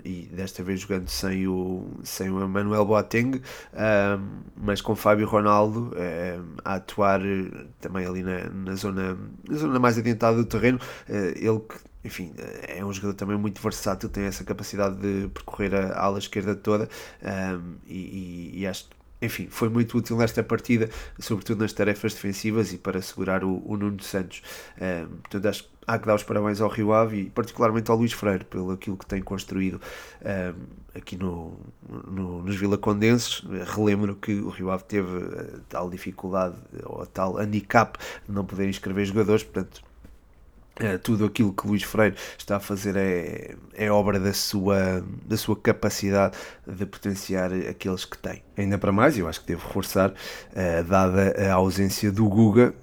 e 0.04 0.30
desta 0.32 0.64
vez 0.64 0.82
jogando 0.82 1.10
sem 1.10 1.45
o, 1.48 1.90
sem 2.04 2.30
o 2.30 2.48
Manuel 2.48 2.86
Boateng, 2.86 3.42
mas 4.56 4.82
com 4.82 4.96
Fábio 4.96 5.28
Ronaldo 5.28 5.92
a 6.64 6.76
atuar 6.76 7.22
também 7.80 8.06
ali 8.06 8.24
na, 8.24 8.50
na, 8.50 8.76
zona, 8.76 9.18
na 9.48 9.58
zona 9.58 9.80
mais 9.80 9.98
adiantada 9.98 10.38
do 10.38 10.46
terreno, 10.46 10.80
ele 11.08 11.60
que 11.60 11.76
enfim, 12.06 12.34
é 12.68 12.86
um 12.86 12.94
jogador 12.94 13.16
também 13.16 13.36
muito 13.36 13.60
versátil, 13.60 14.08
tem 14.08 14.26
essa 14.26 14.44
capacidade 14.44 14.96
de 14.98 15.28
percorrer 15.30 15.74
a 15.74 16.00
ala 16.00 16.20
esquerda 16.20 16.56
toda 16.56 16.88
um, 17.24 17.78
e, 17.88 18.52
e, 18.62 18.68
acho 18.68 18.88
enfim, 19.22 19.48
foi 19.50 19.70
muito 19.70 19.98
útil 19.98 20.18
nesta 20.18 20.44
partida, 20.44 20.90
sobretudo 21.20 21.62
nas 21.62 21.74
tarefas 21.74 22.14
defensivas 22.14 22.74
e 22.74 22.78
para 22.78 23.02
segurar 23.02 23.44
o, 23.44 23.62
o 23.66 23.78
Nuno 23.78 24.02
Santos. 24.02 24.42
Um, 24.80 25.18
portanto, 25.18 25.46
acho 25.48 25.64
que 25.64 25.70
há 25.88 26.00
que 26.00 26.06
dar 26.06 26.16
os 26.16 26.24
parabéns 26.24 26.62
ao 26.62 26.70
Rio 26.70 26.94
Ave 26.94 27.22
e 27.22 27.30
particularmente 27.30 27.90
ao 27.92 27.98
Luís 27.98 28.12
Freire 28.12 28.44
pelo 28.44 28.72
aquilo 28.72 28.98
que 28.98 29.06
tem 29.06 29.22
construído 29.22 29.80
um, 30.22 30.98
aqui 30.98 31.16
no, 31.16 31.60
no, 31.88 32.44
nos 32.44 32.56
Vilacondenses. 32.56 33.44
Relembro 33.76 34.16
que 34.16 34.34
o 34.34 34.50
Rio 34.50 34.72
Ave 34.72 34.84
teve 34.84 35.10
tal 35.70 35.90
dificuldade 35.90 36.58
ou 36.84 37.06
tal 37.06 37.38
handicap 37.38 37.98
de 38.28 38.34
não 38.34 38.46
poder 38.46 38.68
inscrever 38.68 39.06
jogadores, 39.06 39.44
portanto 39.44 39.82
Uh, 40.78 41.00
tudo 41.00 41.24
aquilo 41.24 41.54
que 41.54 41.66
Luís 41.66 41.84
Freire 41.84 42.18
está 42.38 42.58
a 42.58 42.60
fazer 42.60 42.98
é, 42.98 43.56
é 43.74 43.90
obra 43.90 44.20
da 44.20 44.34
sua, 44.34 45.02
da 45.26 45.38
sua 45.38 45.56
capacidade 45.56 46.36
de 46.68 46.86
potenciar 46.86 47.54
aqueles 47.54 48.04
que 48.04 48.18
tem. 48.18 48.44
Ainda 48.58 48.78
para 48.78 48.92
mais, 48.92 49.18
eu 49.18 49.26
acho 49.26 49.40
que 49.40 49.48
devo 49.48 49.66
reforçar, 49.66 50.12
uh, 50.12 50.84
dada 50.84 51.34
a 51.50 51.54
ausência 51.54 52.12
do 52.12 52.28
Guga, 52.28 52.74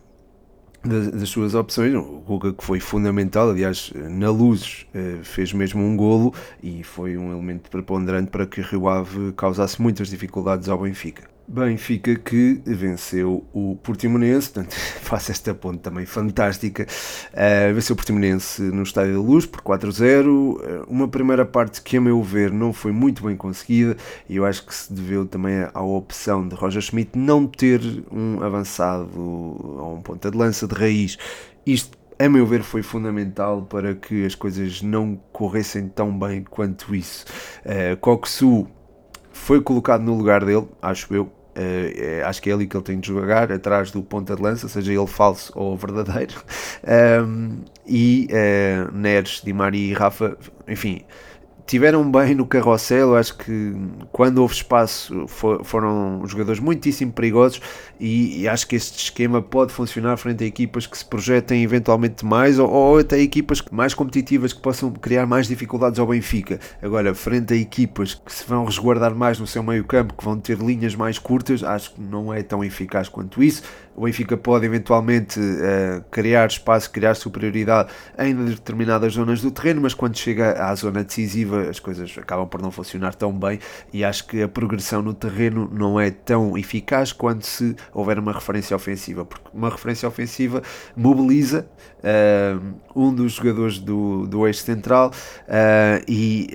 das, 0.82 1.10
das, 1.10 1.28
suas 1.28 1.54
opções. 1.54 1.94
O 1.94 2.20
Guga 2.26 2.54
que 2.54 2.64
foi 2.64 2.80
fundamental, 2.80 3.50
aliás, 3.50 3.92
na 3.94 4.30
Luz 4.30 4.86
uh, 4.94 5.22
fez 5.22 5.52
mesmo 5.52 5.82
um 5.82 5.94
golo 5.94 6.34
e 6.62 6.82
foi 6.82 7.18
um 7.18 7.30
elemento 7.30 7.70
preponderante 7.70 8.30
para 8.30 8.46
que 8.46 8.60
o 8.60 8.64
Rio 8.64 8.88
Ave 8.88 9.32
causasse 9.32 9.80
muitas 9.82 10.08
dificuldades 10.08 10.66
ao 10.68 10.78
Benfica. 10.78 11.31
Benfica 11.52 12.16
que 12.16 12.62
venceu 12.64 13.44
o 13.52 13.76
Portimonense, 13.82 14.50
portanto, 14.50 14.74
faço 15.02 15.30
esta 15.30 15.52
ponte 15.52 15.80
também 15.80 16.06
fantástica. 16.06 16.86
Uh, 17.30 17.74
venceu 17.74 17.92
o 17.92 17.96
Portimonense 17.96 18.62
no 18.62 18.82
Estádio 18.82 19.14
da 19.14 19.20
Luz 19.20 19.44
por 19.44 19.60
4-0. 19.60 20.26
Uh, 20.26 20.60
eh, 20.62 20.82
uma 20.88 21.06
primeira 21.06 21.44
parte 21.44 21.82
que, 21.82 21.98
a 21.98 22.00
meu 22.00 22.22
ver, 22.22 22.50
não 22.50 22.72
foi 22.72 22.90
muito 22.90 23.22
bem 23.22 23.36
conseguida 23.36 23.98
e 24.26 24.36
eu 24.36 24.46
acho 24.46 24.64
que 24.64 24.74
se 24.74 24.90
deveu 24.90 25.26
também 25.26 25.68
à 25.74 25.82
opção 25.82 26.48
de 26.48 26.54
Roger 26.54 26.80
Schmidt 26.80 27.18
não 27.18 27.46
ter 27.46 27.82
um 28.10 28.42
avançado 28.42 29.10
ou 29.20 29.96
um 29.96 30.00
ponta 30.00 30.30
de 30.30 30.38
lança 30.38 30.66
de 30.66 30.74
raiz. 30.74 31.18
Isto 31.66 31.98
a 32.18 32.28
meu 32.30 32.46
ver, 32.46 32.62
foi 32.62 32.82
fundamental 32.82 33.62
para 33.62 33.94
que 33.94 34.24
as 34.24 34.34
coisas 34.34 34.80
não 34.80 35.20
corressem 35.32 35.88
tão 35.88 36.18
bem 36.18 36.42
quanto 36.42 36.94
isso. 36.94 37.26
Uh, 37.66 37.96
Coxu 38.00 38.66
foi 39.32 39.60
colocado 39.60 40.02
no 40.02 40.16
lugar 40.16 40.44
dele, 40.44 40.66
acho 40.80 41.12
eu. 41.12 41.41
Uh, 41.54 42.24
acho 42.26 42.40
que 42.40 42.48
é 42.48 42.54
ali 42.54 42.66
que 42.66 42.74
ele 42.74 42.84
tem 42.84 42.98
de 42.98 43.08
jogar, 43.08 43.52
atrás 43.52 43.90
do 43.90 44.02
ponta 44.02 44.34
de 44.34 44.42
lança, 44.42 44.68
seja 44.68 44.92
ele 44.92 45.06
falso 45.06 45.52
ou 45.54 45.76
verdadeiro. 45.76 46.42
Um, 46.84 47.60
e 47.86 48.28
uh, 48.30 48.92
Neres, 48.92 49.40
Di 49.44 49.52
Maria 49.52 49.90
e 49.90 49.92
Rafa, 49.92 50.36
enfim, 50.66 51.04
tiveram 51.66 52.10
bem 52.10 52.34
no 52.34 52.46
carrossel. 52.46 53.10
Eu 53.10 53.16
acho 53.16 53.36
que 53.36 53.74
quando 54.10 54.38
houve 54.38 54.54
espaço 54.54 55.26
for, 55.26 55.64
foram 55.64 56.22
jogadores 56.26 56.60
muitíssimo 56.60 57.12
perigosos 57.12 57.60
e, 57.98 58.42
e, 58.42 58.48
acho 58.48 58.66
que 58.66 58.76
este 58.76 58.98
esquema 58.98 59.40
pode 59.40 59.72
funcionar 59.72 60.16
frente 60.16 60.42
a 60.44 60.46
equipas 60.46 60.86
que 60.86 60.98
se 60.98 61.04
projetem 61.04 61.62
eventualmente 61.62 62.24
mais 62.24 62.58
ou, 62.58 62.68
ou, 62.68 62.98
até 62.98 63.18
equipas 63.20 63.62
mais 63.70 63.94
competitivas 63.94 64.52
que 64.52 64.60
possam 64.60 64.90
criar 64.92 65.26
mais 65.26 65.46
dificuldades 65.46 65.98
ao 65.98 66.06
Benfica. 66.06 66.58
Agora, 66.82 67.14
frente 67.14 67.54
a 67.54 67.56
equipas 67.56 68.14
que 68.14 68.32
se 68.32 68.44
vão 68.46 68.64
resguardar 68.64 69.14
mais 69.14 69.38
no 69.38 69.46
seu 69.46 69.62
meio 69.62 69.84
campo, 69.84 70.14
que 70.14 70.24
vão 70.24 70.38
ter 70.38 70.58
linhas 70.58 70.94
mais 70.94 71.18
curtas, 71.18 71.62
acho 71.62 71.94
que 71.94 72.00
não 72.00 72.32
é 72.32 72.42
tão 72.42 72.64
eficaz 72.64 73.08
quanto 73.08 73.42
isso. 73.42 73.62
O 73.94 74.04
Benfica 74.04 74.36
pode 74.36 74.64
eventualmente 74.64 75.38
uh, 75.38 76.02
criar 76.10 76.46
espaço, 76.48 76.90
criar 76.90 77.14
superioridade 77.14 77.90
em 78.18 78.34
determinadas 78.34 79.12
zonas 79.12 79.42
do 79.42 79.50
terreno, 79.50 79.82
mas 79.82 79.92
quando 79.92 80.16
chega 80.16 80.52
à 80.64 80.74
zona 80.74 81.04
decisiva 81.04 81.61
as 81.68 81.78
coisas 81.78 82.16
acabam 82.18 82.46
por 82.46 82.60
não 82.60 82.70
funcionar 82.70 83.14
tão 83.14 83.32
bem 83.32 83.58
e 83.92 84.04
acho 84.04 84.26
que 84.26 84.42
a 84.42 84.48
progressão 84.48 85.02
no 85.02 85.14
terreno 85.14 85.68
não 85.72 85.98
é 85.98 86.10
tão 86.10 86.56
eficaz 86.56 87.12
quando 87.12 87.42
se 87.44 87.76
houver 87.92 88.18
uma 88.18 88.32
referência 88.32 88.76
ofensiva, 88.76 89.24
porque 89.24 89.48
uma 89.52 89.70
referência 89.70 90.08
ofensiva 90.08 90.62
mobiliza 90.96 91.68
uh, 91.98 92.74
um 92.94 93.14
dos 93.14 93.32
jogadores 93.32 93.78
do, 93.78 94.26
do 94.26 94.46
eixo 94.46 94.62
central 94.62 95.10
uh, 95.10 96.04
e 96.08 96.48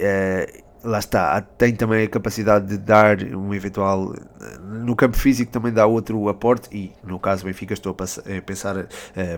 lá 0.84 1.00
está, 1.00 1.42
tem 1.42 1.74
também 1.74 2.06
a 2.06 2.08
capacidade 2.08 2.68
de 2.68 2.78
dar 2.78 3.22
um 3.24 3.54
eventual. 3.54 4.14
No 4.64 4.96
campo 4.96 5.18
físico 5.18 5.52
também 5.52 5.72
dá 5.72 5.86
outro 5.86 6.30
aporte, 6.30 6.70
e 6.72 6.92
no 7.04 7.20
caso 7.20 7.46
Benfica 7.46 7.74
estou 7.74 7.92
a 7.92 8.42
pensar 8.42 8.78
uh, 8.78 8.88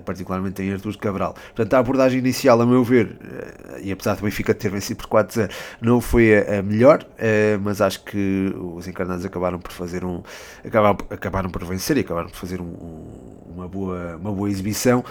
particularmente 0.05 0.61
em 0.61 0.71
Artur 0.71 0.97
Cabral. 0.97 1.33
Portanto, 1.55 1.73
a 1.73 1.79
abordagem 1.79 2.19
inicial, 2.19 2.61
a 2.61 2.65
meu 2.65 2.83
ver, 2.83 3.17
uh, 3.21 3.79
e 3.81 3.91
apesar 3.91 4.15
do 4.15 4.23
Benfica 4.23 4.53
ter 4.53 4.69
vencido 4.69 5.07
por 5.07 5.23
4-0, 5.23 5.51
não 5.81 6.01
foi 6.01 6.37
a, 6.37 6.61
melhor, 6.61 7.03
uh, 7.03 7.59
mas 7.61 7.81
acho 7.81 8.03
que 8.03 8.53
os 8.75 8.87
encarnados 8.87 9.25
acabaram 9.25 9.59
por 9.59 9.71
fazer 9.71 10.03
um. 10.03 10.21
acabaram, 10.65 10.97
acabaram 11.09 11.49
por 11.49 11.63
vencer 11.65 11.97
e 11.97 12.01
acabaram 12.01 12.29
por 12.29 12.37
fazer 12.37 12.61
um, 12.61 12.65
um, 12.65 13.53
uma, 13.55 13.67
boa, 13.67 14.17
uma 14.17 14.31
boa 14.31 14.49
exibição. 14.49 15.03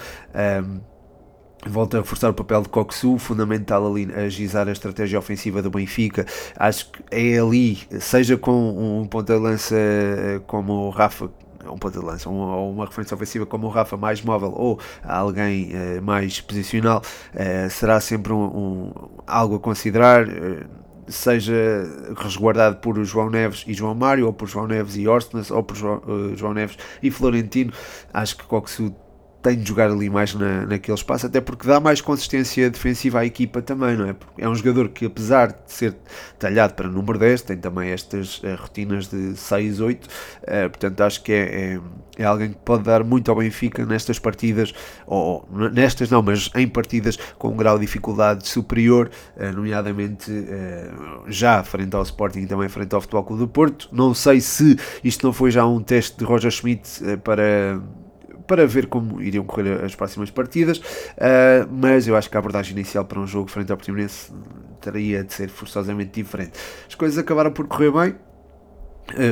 Volta 1.67 1.99
a 1.99 2.01
reforçar 2.01 2.31
o 2.31 2.35
papel 2.35 2.63
de 2.63 2.69
Coxu, 2.69 3.19
fundamental 3.19 3.87
ali 3.87 4.09
a 4.15 4.21
agizar 4.23 4.69
a 4.69 4.73
estratégia 4.73 5.19
ofensiva 5.19 5.63
do 5.63 5.71
Benfica. 5.71 6.25
Acho 6.57 6.91
que 6.91 7.03
é 7.11 7.39
ali, 7.39 7.79
seja 8.01 8.37
com 8.37 9.01
um 9.01 9.07
ponta 9.07 9.35
de 9.35 9.41
lança 9.41 9.75
eh, 9.77 10.41
como 10.47 10.73
o 10.73 10.91
Rafa, 10.91 11.31
um 11.67 11.79
ponta 11.79 11.99
de 11.99 12.05
lança, 12.05 12.29
ou 12.29 12.73
uma 12.73 12.87
referência 12.87 13.15
ofensiva 13.15 13.47
como 13.47 13.67
o 13.67 13.71
Rafa 13.71 13.97
mais 13.97 14.23
móvel 14.23 14.53
ou 14.55 14.79
alguém 15.03 15.73
uh, 15.73 16.03
mais 16.03 16.41
posicional, 16.41 17.03
uh, 17.35 17.71
será 17.71 18.01
sempre 18.01 18.33
um, 18.33 18.45
um, 18.45 18.93
algo 19.27 19.57
a 19.57 19.61
considerar. 19.61 20.27
Uh, 20.27 20.89
seja 21.11 21.55
resguardado 22.19 22.77
por 22.77 23.03
João 23.03 23.31
Neves 23.31 23.65
e 23.67 23.73
João 23.73 23.95
Mário, 23.95 24.27
ou 24.27 24.33
por 24.35 24.47
João 24.47 24.67
Neves 24.67 24.95
e 24.95 25.09
Orsnes, 25.09 25.51
ou 25.51 25.63
por 25.63 25.75
João, 25.75 26.03
João 26.37 26.53
Neves 26.53 26.77
e 27.03 27.11
Florentino. 27.11 27.73
Acho 28.13 28.37
que 28.37 28.45
Coxu 28.45 28.95
tem 29.43 29.57
de 29.57 29.69
jogar 29.69 29.91
ali 29.91 30.11
mais 30.11 30.35
na, 30.35 30.67
naquele 30.67 30.97
espaço, 30.97 31.27
até 31.27 31.41
porque 31.41 31.67
dá 31.67 31.79
mais 31.79 32.01
consistência 32.01 32.69
defensiva 32.69 33.21
à 33.21 33.25
equipa 33.25 33.63
também, 33.63 33.97
não 33.97 34.09
é? 34.09 34.13
Porque 34.13 34.43
é 34.43 34.49
um 34.49 34.55
jogador 34.55 34.89
que, 34.89 35.07
apesar 35.07 35.49
de 35.49 35.73
ser 35.73 35.95
talhado 36.39 36.75
para 36.75 36.89
número 36.89 37.19
10, 37.19 37.43
tem 37.43 37.57
também 37.57 37.91
estas 37.91 38.39
uh, 38.39 38.57
rotinas 38.59 39.07
de 39.07 39.37
6, 39.37 39.81
8, 39.81 40.05
uh, 40.05 40.09
portanto 40.71 41.01
acho 41.03 41.23
que 41.23 41.33
é, 41.33 41.39
é, 41.39 41.81
é, 42.19 42.25
alguém 42.25 42.51
que 42.51 42.59
pode 42.65 42.83
dar 42.83 43.05
muito 43.05 43.31
ao 43.31 43.37
Benfica 43.37 43.87
nestas 43.87 44.19
partidas, 44.19 44.75
ou 45.07 45.49
nestas 45.73 46.11
não, 46.11 46.21
mas 46.21 46.51
em 46.57 46.67
partidas 46.67 47.17
com 47.39 47.49
um 47.49 47.57
grau 47.57 47.79
de 47.79 47.87
dificuldade 47.87 48.49
superior, 48.49 49.09
uh, 49.37 49.53
nomeadamente 49.53 50.33
uh, 50.33 51.25
já 51.29 51.63
frente 51.63 51.95
ao 51.95 52.03
Sporting 52.03 52.41
e 52.41 52.47
também 52.47 52.69
frente 52.69 52.93
ao 52.93 53.01
Futebol 53.01 53.23
Clube 53.23 53.43
do 53.43 53.49
Porto. 53.49 53.89
Não 53.93 54.13
sei 54.15 54.41
se 54.41 54.77
isto 55.05 55.25
não 55.25 55.33
foi 55.33 55.53
já 55.53 55.65
um 55.65 55.81
teste 55.81 56.19
de 56.19 56.25
Roger 56.25 56.51
Schmidt 56.51 57.01
para 57.23 57.81
para 58.49 58.67
ver 58.67 58.87
como 58.87 59.21
iriam 59.23 59.45
correr 59.45 59.85
as 59.85 59.95
próximas 59.95 60.31
partidas, 60.31 60.79
uh, 60.79 61.69
mas 61.71 62.09
eu 62.09 62.17
acho 62.17 62.29
que 62.29 62.37
a 62.37 62.41
abordagem 62.41 62.73
inicial 62.73 63.05
para 63.05 63.21
um 63.21 63.27
jogo 63.27 63.49
frente 63.49 63.71
ao 63.71 63.77
Portimonense 63.77 64.33
teria 64.81 65.23
de 65.23 65.33
ser 65.33 65.51
forçosamente 65.51 66.11
diferente. 66.13 66.53
As 66.89 66.95
coisas 66.95 67.19
acabaram 67.19 67.53
por 67.53 67.69
correr 67.69 67.93
bem, 67.93 68.17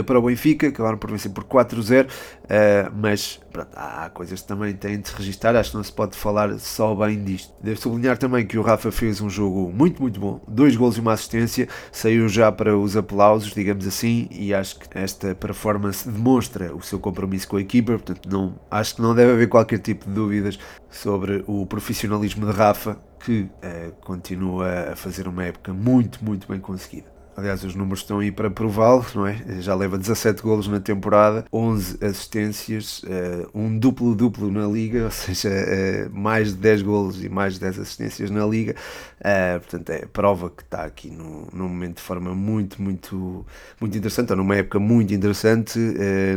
para 0.05 0.19
o 0.19 0.23
Benfica, 0.23 0.69
acabaram 0.69 0.99
por 0.99 1.11
vencer 1.11 1.31
por 1.31 1.45
4-0, 1.45 2.07
uh, 2.07 2.93
mas 2.95 3.41
pronto, 3.53 3.69
há 3.75 4.11
coisas 4.11 4.41
que 4.41 4.47
também 4.47 4.75
têm 4.75 5.01
de 5.01 5.09
se 5.09 5.15
registrar, 5.15 5.57
acho 5.57 5.71
que 5.71 5.77
não 5.77 5.85
se 5.85 5.93
pode 5.93 6.17
falar 6.17 6.59
só 6.59 6.95
bem 6.95 7.23
disto. 7.23 7.55
Devo 7.63 7.81
sublinhar 7.81 8.17
também 8.17 8.47
que 8.47 8.59
o 8.59 8.63
Rafa 8.63 8.91
fez 8.91 9.21
um 9.21 9.29
jogo 9.29 9.73
muito, 9.73 10.01
muito 10.01 10.21
bom, 10.21 10.41
dois 10.49 10.77
gols 10.77 10.97
e 10.97 11.01
uma 11.01 11.13
assistência, 11.13 11.69
saiu 11.93 12.29
já 12.29 12.51
para 12.51 12.77
os 12.77 12.97
aplausos, 12.97 13.53
digamos 13.53 13.87
assim, 13.87 14.29
e 14.31 14.55
acho 14.55 14.79
que 14.79 14.87
esta 14.99 15.35
performance 15.35 16.09
demonstra 16.09 16.75
o 16.75 16.83
seu 16.83 16.99
compromisso 16.99 17.49
com 17.49 17.57
a 17.57 17.61
equipa, 17.61 17.93
portanto 17.93 18.29
não, 18.29 18.59
acho 18.71 18.97
que 18.97 19.03
não 19.03 19.15
deve 19.15 19.33
haver 19.33 19.49
qualquer 19.49 19.79
tipo 19.79 20.07
de 20.07 20.13
dúvidas 20.13 20.59
sobre 20.91 21.45
o 21.47 21.67
profissionalismo 21.67 22.47
de 22.47 22.53
Rafa, 22.53 22.99
que 23.21 23.43
uh, 23.43 23.93
continua 24.03 24.93
a 24.93 24.97
fazer 24.97 25.27
uma 25.27 25.45
época 25.45 25.73
muito, 25.73 26.25
muito 26.25 26.47
bem 26.47 26.61
conseguida. 26.61 27.16
Aliás, 27.37 27.63
os 27.63 27.75
números 27.75 28.01
estão 28.01 28.21
aí 28.21 28.33
para 28.33 28.51
prová-lo, 28.51 29.05
não 29.15 29.27
é? 29.27 29.37
Já 29.61 29.75
leva 29.75 29.99
17 29.99 30.41
golos 30.41 30.69
na 30.69 30.81
temporada, 30.81 31.45
11 31.53 32.03
assistências, 32.03 33.03
uh, 33.03 33.51
um 33.55 33.79
duplo-duplo 33.79 34.51
na 34.51 34.67
liga, 34.67 35.05
ou 35.05 35.11
seja, 35.11 35.51
uh, 35.51 36.19
mais 36.19 36.49
de 36.49 36.55
10 36.55 36.81
golos 36.81 37.23
e 37.23 37.29
mais 37.29 37.55
de 37.55 37.61
10 37.61 37.81
assistências 37.81 38.31
na 38.31 38.47
liga. 38.47 38.75
Uh, 39.21 39.61
portanto, 39.61 39.91
é 39.91 40.07
prova 40.07 40.49
que 40.49 40.63
está 40.63 40.85
aqui 40.85 41.11
num, 41.11 41.47
num 41.53 41.69
momento 41.69 41.97
de 41.97 42.03
forma 42.03 42.35
muito, 42.35 42.81
muito, 42.81 43.45
muito 43.79 43.99
interessante, 43.99 44.31
ou 44.31 44.39
numa 44.39 44.57
época 44.57 44.79
muito 44.79 45.13
interessante. 45.13 45.79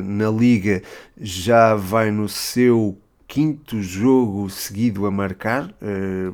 na 0.04 0.30
liga 0.30 0.82
já 1.18 1.76
vai 1.76 2.12
no 2.12 2.28
seu 2.28 2.98
quinto 3.26 3.82
jogo 3.82 4.50
seguido 4.50 5.06
a 5.06 5.12
marcar, 5.12 5.74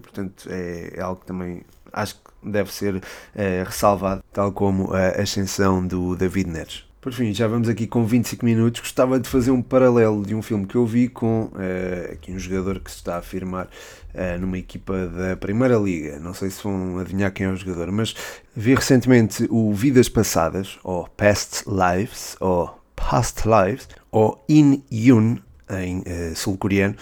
portanto, 0.01 0.47
é, 0.49 0.93
é 0.95 1.01
algo 1.01 1.21
que 1.21 1.27
também 1.27 1.61
acho 1.93 2.15
que 2.15 2.24
deve 2.45 2.71
ser 2.71 3.01
eh, 3.35 3.63
ressalvado, 3.65 4.23
tal 4.31 4.51
como 4.51 4.93
a 4.93 5.21
ascensão 5.21 5.85
do 5.85 6.15
David 6.15 6.49
Neres. 6.49 6.85
Por 7.05 7.13
fim, 7.13 7.31
já 7.31 7.47
vamos 7.47 7.69
aqui 7.69 7.85
com 7.85 8.03
25 8.03 8.43
minutos. 8.43 8.81
Gostava 8.81 9.19
de 9.19 9.29
fazer 9.29 9.51
um 9.51 9.61
paralelo 9.61 10.25
de 10.25 10.33
um 10.33 10.41
filme 10.41 10.65
que 10.65 10.73
eu 10.73 10.87
vi 10.87 11.07
com 11.07 11.51
uh, 11.53 12.13
aqui 12.13 12.31
um 12.31 12.39
jogador 12.39 12.79
que 12.79 12.89
se 12.89 12.97
está 12.97 13.13
a 13.13 13.19
afirmar 13.19 13.67
uh, 13.67 14.41
numa 14.41 14.57
equipa 14.57 15.05
da 15.05 15.37
Primeira 15.37 15.77
Liga. 15.77 16.17
Não 16.17 16.33
sei 16.33 16.49
se 16.49 16.63
vão 16.63 16.97
adivinhar 16.97 17.31
quem 17.31 17.45
é 17.45 17.49
o 17.51 17.55
jogador, 17.55 17.91
mas 17.91 18.15
vi 18.55 18.73
recentemente 18.73 19.45
o 19.51 19.71
Vidas 19.71 20.09
Passadas, 20.09 20.79
ou 20.83 21.07
Past 21.09 21.65
Lives, 21.67 22.37
ou 22.39 22.75
Past 22.95 23.43
Lives, 23.45 23.87
ou 24.09 24.43
In 24.49 24.81
Yun, 24.91 25.37
em 25.69 26.03
sul-coreano. 26.33 26.95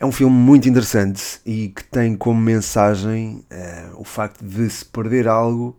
É 0.00 0.06
um 0.06 0.12
filme 0.12 0.36
muito 0.36 0.68
interessante 0.68 1.40
e 1.44 1.70
que 1.70 1.82
tem 1.82 2.16
como 2.16 2.40
mensagem 2.40 3.44
uh, 3.50 4.00
o 4.00 4.04
facto 4.04 4.44
de 4.44 4.70
se 4.70 4.84
perder 4.84 5.26
algo 5.26 5.76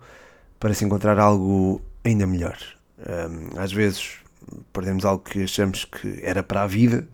para 0.60 0.74
se 0.74 0.84
encontrar 0.84 1.18
algo 1.18 1.82
ainda 2.04 2.28
melhor. 2.28 2.58
Um, 3.00 3.58
às 3.58 3.72
vezes 3.72 4.18
perdemos 4.74 5.06
algo 5.06 5.24
que 5.24 5.44
achamos 5.44 5.86
que 5.86 6.20
era 6.22 6.44
para 6.44 6.64
a 6.64 6.68
vida 6.68 7.08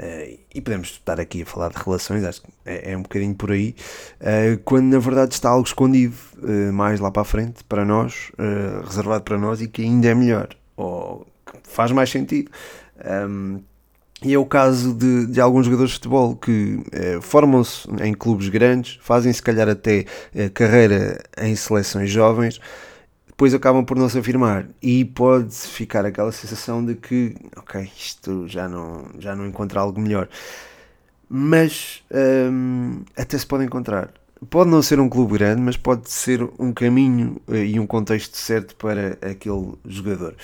uh, 0.00 0.38
e 0.52 0.60
podemos 0.60 0.88
estar 0.88 1.20
aqui 1.20 1.42
a 1.42 1.46
falar 1.46 1.68
de 1.68 1.76
relações, 1.80 2.24
acho 2.24 2.42
que 2.42 2.48
é, 2.66 2.90
é 2.90 2.96
um 2.96 3.02
bocadinho 3.02 3.36
por 3.36 3.52
aí, 3.52 3.76
uh, 4.20 4.58
quando 4.64 4.86
na 4.86 4.98
verdade 4.98 5.34
está 5.34 5.50
algo 5.50 5.64
escondido 5.64 6.16
mais 6.72 6.98
lá 6.98 7.12
para 7.12 7.22
a 7.22 7.24
frente 7.24 7.62
para 7.62 7.84
nós, 7.84 8.32
reservado 8.84 9.22
para 9.22 9.38
nós 9.38 9.60
e 9.60 9.68
que 9.68 9.82
ainda 9.82 10.08
é 10.08 10.14
melhor 10.14 10.48
ou 10.76 11.24
faz 11.62 11.92
mais 11.92 12.10
sentido. 12.10 12.50
Um, 13.28 13.60
e 14.22 14.34
é 14.34 14.38
o 14.38 14.44
caso 14.44 14.92
de, 14.94 15.26
de 15.26 15.40
alguns 15.40 15.66
jogadores 15.66 15.90
de 15.92 15.96
futebol 15.96 16.34
que 16.34 16.82
eh, 16.90 17.18
formam-se 17.20 17.88
em 18.02 18.12
clubes 18.12 18.48
grandes, 18.48 18.98
fazem 19.00 19.32
se 19.32 19.42
calhar 19.42 19.68
até 19.68 20.06
eh, 20.34 20.48
carreira 20.48 21.22
em 21.40 21.54
seleções 21.54 22.10
jovens, 22.10 22.60
depois 23.28 23.54
acabam 23.54 23.84
por 23.84 23.96
não 23.96 24.08
se 24.08 24.18
afirmar 24.18 24.66
e 24.82 25.04
pode 25.04 25.54
ficar 25.54 26.04
aquela 26.04 26.32
sensação 26.32 26.84
de 26.84 26.96
que, 26.96 27.36
ok, 27.56 27.88
isto 27.96 28.48
já 28.48 28.68
não, 28.68 29.06
já 29.20 29.36
não 29.36 29.46
encontra 29.46 29.78
algo 29.80 30.00
melhor. 30.00 30.28
Mas 31.28 32.02
hum, 32.50 33.02
até 33.16 33.38
se 33.38 33.46
pode 33.46 33.64
encontrar 33.64 34.10
pode 34.50 34.70
não 34.70 34.82
ser 34.82 35.00
um 35.00 35.08
clube 35.08 35.34
grande, 35.34 35.60
mas 35.60 35.76
pode 35.76 36.10
ser 36.10 36.42
um 36.58 36.72
caminho 36.72 37.40
eh, 37.48 37.64
e 37.64 37.80
um 37.80 37.86
contexto 37.86 38.36
certo 38.36 38.76
para 38.76 39.18
aquele 39.22 39.74
jogador. 39.84 40.34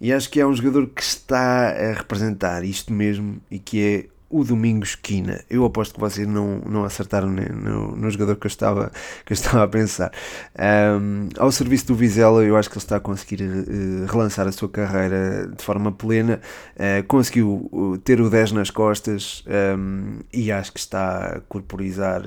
E 0.00 0.12
acho 0.12 0.28
que 0.30 0.40
é 0.40 0.46
um 0.46 0.54
jogador 0.54 0.88
que 0.88 1.02
está 1.02 1.70
a 1.70 1.92
representar 1.92 2.64
isto 2.64 2.92
mesmo 2.92 3.40
e 3.50 3.58
que 3.58 3.82
é 3.82 4.13
o 4.34 4.42
Domingos 4.42 4.90
Esquina. 4.90 5.44
Eu 5.48 5.64
aposto 5.64 5.94
que 5.94 6.00
vocês 6.00 6.26
não, 6.26 6.58
não 6.66 6.84
acertaram 6.84 7.28
no, 7.28 7.96
no 7.96 8.10
jogador 8.10 8.34
que 8.34 8.46
eu 8.46 8.48
estava, 8.48 8.90
que 9.24 9.32
eu 9.32 9.34
estava 9.34 9.62
a 9.62 9.68
pensar. 9.68 10.10
Um, 10.58 11.28
ao 11.38 11.52
serviço 11.52 11.86
do 11.86 11.94
Vizela, 11.94 12.42
eu 12.42 12.56
acho 12.56 12.68
que 12.68 12.74
ele 12.76 12.84
está 12.84 12.96
a 12.96 13.00
conseguir 13.00 13.44
uh, 13.44 14.06
relançar 14.10 14.48
a 14.48 14.50
sua 14.50 14.68
carreira 14.68 15.46
de 15.56 15.62
forma 15.62 15.92
plena. 15.92 16.40
Uh, 16.74 17.06
conseguiu 17.06 18.00
ter 18.02 18.20
o 18.20 18.28
10 18.28 18.52
nas 18.52 18.70
costas 18.70 19.44
um, 19.78 20.18
e 20.32 20.50
acho 20.50 20.72
que 20.72 20.80
está 20.80 21.36
a 21.36 21.40
corporizar 21.42 22.22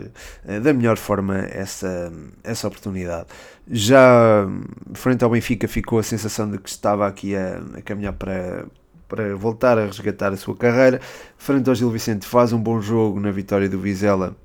da 0.63 0.73
melhor 0.73 0.95
forma 0.97 1.39
essa, 1.39 2.11
essa 2.41 2.69
oportunidade. 2.69 3.27
Já 3.69 4.47
frente 4.93 5.25
ao 5.25 5.29
Benfica 5.29 5.67
ficou 5.67 5.99
a 5.99 6.03
sensação 6.03 6.49
de 6.49 6.57
que 6.57 6.69
estava 6.69 7.05
aqui 7.05 7.35
a, 7.35 7.61
a 7.75 7.81
caminhar 7.81 8.13
para 8.13 8.65
para 9.07 9.35
voltar 9.35 9.77
a 9.77 9.85
resgatar 9.85 10.33
a 10.33 10.37
sua 10.37 10.55
carreira. 10.55 10.99
Frente 11.37 11.69
ao 11.69 11.75
Gil 11.75 11.89
Vicente 11.89 12.25
faz 12.25 12.53
um 12.53 12.59
bom 12.59 12.81
jogo 12.81 13.19
na 13.19 13.31
vitória 13.31 13.69
do 13.69 13.79
Vizela 13.79 14.35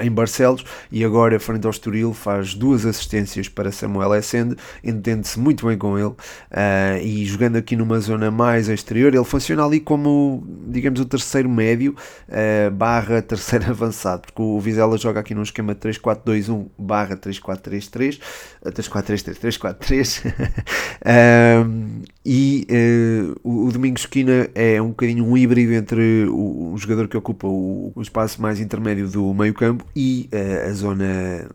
em 0.00 0.10
Barcelos 0.10 0.64
e 0.90 1.04
agora 1.04 1.38
frente 1.40 1.64
ao 1.64 1.70
Estoril 1.70 2.12
faz 2.12 2.54
duas 2.54 2.84
assistências 2.84 3.48
para 3.48 3.72
Samuel 3.72 4.14
Essende, 4.14 4.56
entende-se 4.84 5.38
muito 5.38 5.66
bem 5.66 5.78
com 5.78 5.98
ele 5.98 6.08
uh, 6.08 6.16
e 7.02 7.24
jogando 7.24 7.56
aqui 7.56 7.76
numa 7.76 7.98
zona 8.00 8.30
mais 8.30 8.68
exterior, 8.68 9.14
ele 9.14 9.24
funciona 9.24 9.64
ali 9.64 9.80
como 9.80 10.44
digamos 10.66 11.00
o 11.00 11.04
terceiro 11.04 11.48
médio 11.48 11.94
uh, 12.28 12.70
barra 12.70 13.22
terceiro 13.22 13.66
avançado, 13.70 14.22
porque 14.22 14.42
o 14.42 14.60
Vizela 14.60 14.98
joga 14.98 15.20
aqui 15.20 15.34
num 15.34 15.42
esquema 15.42 15.74
3-4-2-1 15.74 16.66
barra 16.78 17.16
3-4-3-3 17.16 18.20
3-4-3-3 18.64 19.74
3-4-3 19.84 20.22
e 22.24 22.66
o, 23.42 23.66
o 23.66 23.72
Domingos 23.72 24.02
Esquina 24.02 24.48
é 24.54 24.80
um 24.82 24.88
bocadinho 24.88 25.24
um 25.24 25.36
híbrido 25.36 25.72
entre 25.72 26.26
o, 26.26 26.72
o 26.72 26.78
jogador 26.78 27.08
que 27.08 27.16
ocupa 27.16 27.46
o, 27.46 27.92
o 27.94 28.02
espaço 28.02 28.42
mais 28.42 28.60
intermédio 28.60 29.08
do 29.08 29.34
meio 29.34 29.45
meio 29.46 29.54
campo 29.54 29.84
e 29.94 30.28
uh, 30.32 30.70
a 30.70 30.72
zona 30.72 31.48